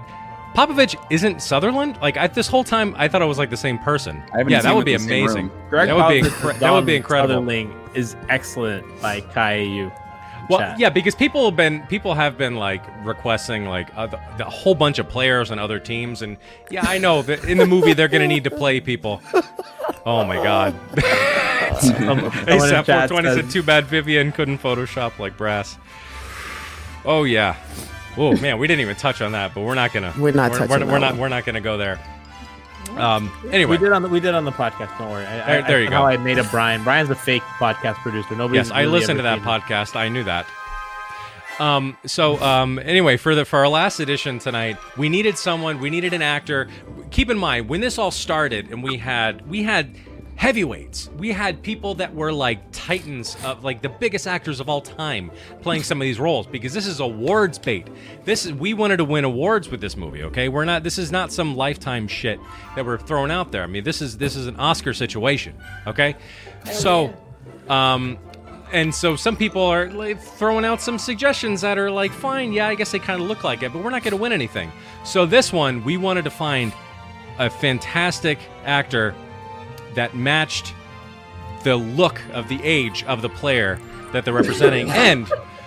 [0.54, 1.96] Popovich isn't Sutherland.
[2.02, 4.22] Like I, this whole time, I thought it was like the same person.
[4.34, 5.48] I haven't Yeah, seen that would be in the same amazing.
[5.48, 5.62] room.
[5.70, 7.34] Greg that would be Popovich incre- as that would be Don incredible.
[7.42, 9.90] Sutherling is excellent by KAU.
[10.49, 10.78] Well, chat.
[10.78, 14.99] yeah, because people have been people have been like requesting like a, a whole bunch
[14.99, 16.36] of players on other teams, and
[16.70, 19.20] yeah, I know that in the movie they're gonna need to play people.
[20.05, 20.74] Oh my god!
[21.80, 25.78] Someone in ASAP 420 said, "Too bad Vivian couldn't Photoshop like brass."
[27.05, 27.57] Oh yeah.
[28.16, 30.12] Oh man, we didn't even touch on that, but we're not gonna.
[30.18, 31.12] We're not We're, touching we're that not.
[31.12, 31.20] one.
[31.20, 31.99] We're not gonna go there.
[32.99, 33.32] Um.
[33.51, 34.97] Anyway, We did on the we did on the podcast.
[34.99, 35.24] Don't worry.
[35.26, 36.03] I, There- I, there you go.
[36.05, 36.82] I made a Brian.
[36.84, 38.34] Brian's a fake podcast producer.
[38.36, 38.59] Nobody.
[38.59, 39.97] Yes, I listened to that podcast.
[39.97, 40.47] I knew that.
[41.59, 45.78] Um, so um, anyway, for the for our last edition tonight, we needed someone.
[45.80, 46.68] We needed an actor.
[47.11, 49.95] Keep in mind when this all started, and we had we had
[50.36, 51.08] heavyweights.
[51.18, 55.30] We had people that were like titans of like the biggest actors of all time
[55.60, 57.88] playing some of these roles because this is awards bait.
[58.24, 60.22] This is we wanted to win awards with this movie.
[60.24, 60.82] Okay, we're not.
[60.82, 62.40] This is not some lifetime shit
[62.76, 63.62] that we're throwing out there.
[63.62, 65.54] I mean, this is this is an Oscar situation.
[65.86, 66.16] Okay,
[66.72, 67.14] so.
[67.68, 68.18] Um,
[68.72, 72.68] and so some people are like, throwing out some suggestions that are like, fine, yeah,
[72.68, 74.72] I guess they kind of look like it, but we're not going to win anything.
[75.04, 76.72] So this one, we wanted to find
[77.38, 79.14] a fantastic actor
[79.95, 80.74] that matched
[81.64, 83.78] the look of the age of the player
[84.12, 84.90] that they're representing.
[84.93, 85.26] and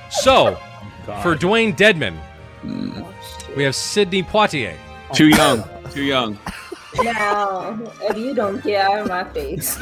[0.09, 0.55] so,
[1.21, 2.17] for Dewayne Dedmon,
[3.55, 4.75] We have Sidney Poitier.
[5.13, 5.63] Too young.
[5.91, 6.37] Too young.
[7.03, 9.79] Now, if you don't get out of my face,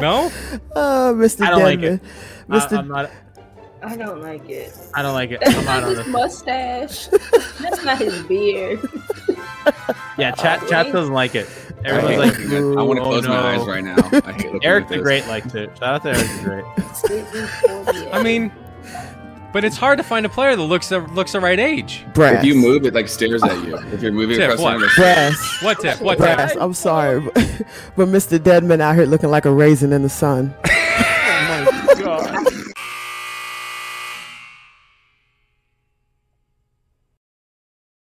[0.00, 0.30] No?
[0.74, 1.42] Oh, Mr.
[1.46, 2.00] I don't like it.
[2.48, 2.78] I, Mr.
[2.78, 3.10] I'm not.
[3.82, 4.72] I don't like it.
[4.94, 5.40] I don't like it.
[5.42, 6.06] That's I'm out not on his this.
[6.08, 7.06] mustache.
[7.60, 8.80] That's not his beard.
[10.18, 11.48] Yeah, chat chat doesn't like it.
[11.84, 13.84] Everyone's I, like, hate looking at- I want to "Ooh, close oh, my eyes right
[13.84, 13.96] now.
[14.24, 14.98] I hate looking Eric the.
[14.98, 15.76] Great likes it.
[15.78, 18.14] Shout out to Eric the Great.
[18.14, 18.52] I mean,
[19.52, 22.04] but it's hard to find a player that looks the, looks the right age.
[22.14, 22.38] Brass.
[22.42, 23.76] If you move, it like stares at you.
[23.92, 24.72] If you're moving Tip, across what?
[24.74, 25.62] the room, Brass.
[25.62, 26.00] What tip?
[26.00, 26.36] What tip?
[26.36, 26.56] Brass.
[26.58, 27.34] I'm sorry, but,
[27.96, 28.38] but Mr.
[28.38, 30.54] Dedmon out here looking like a raisin in the sun.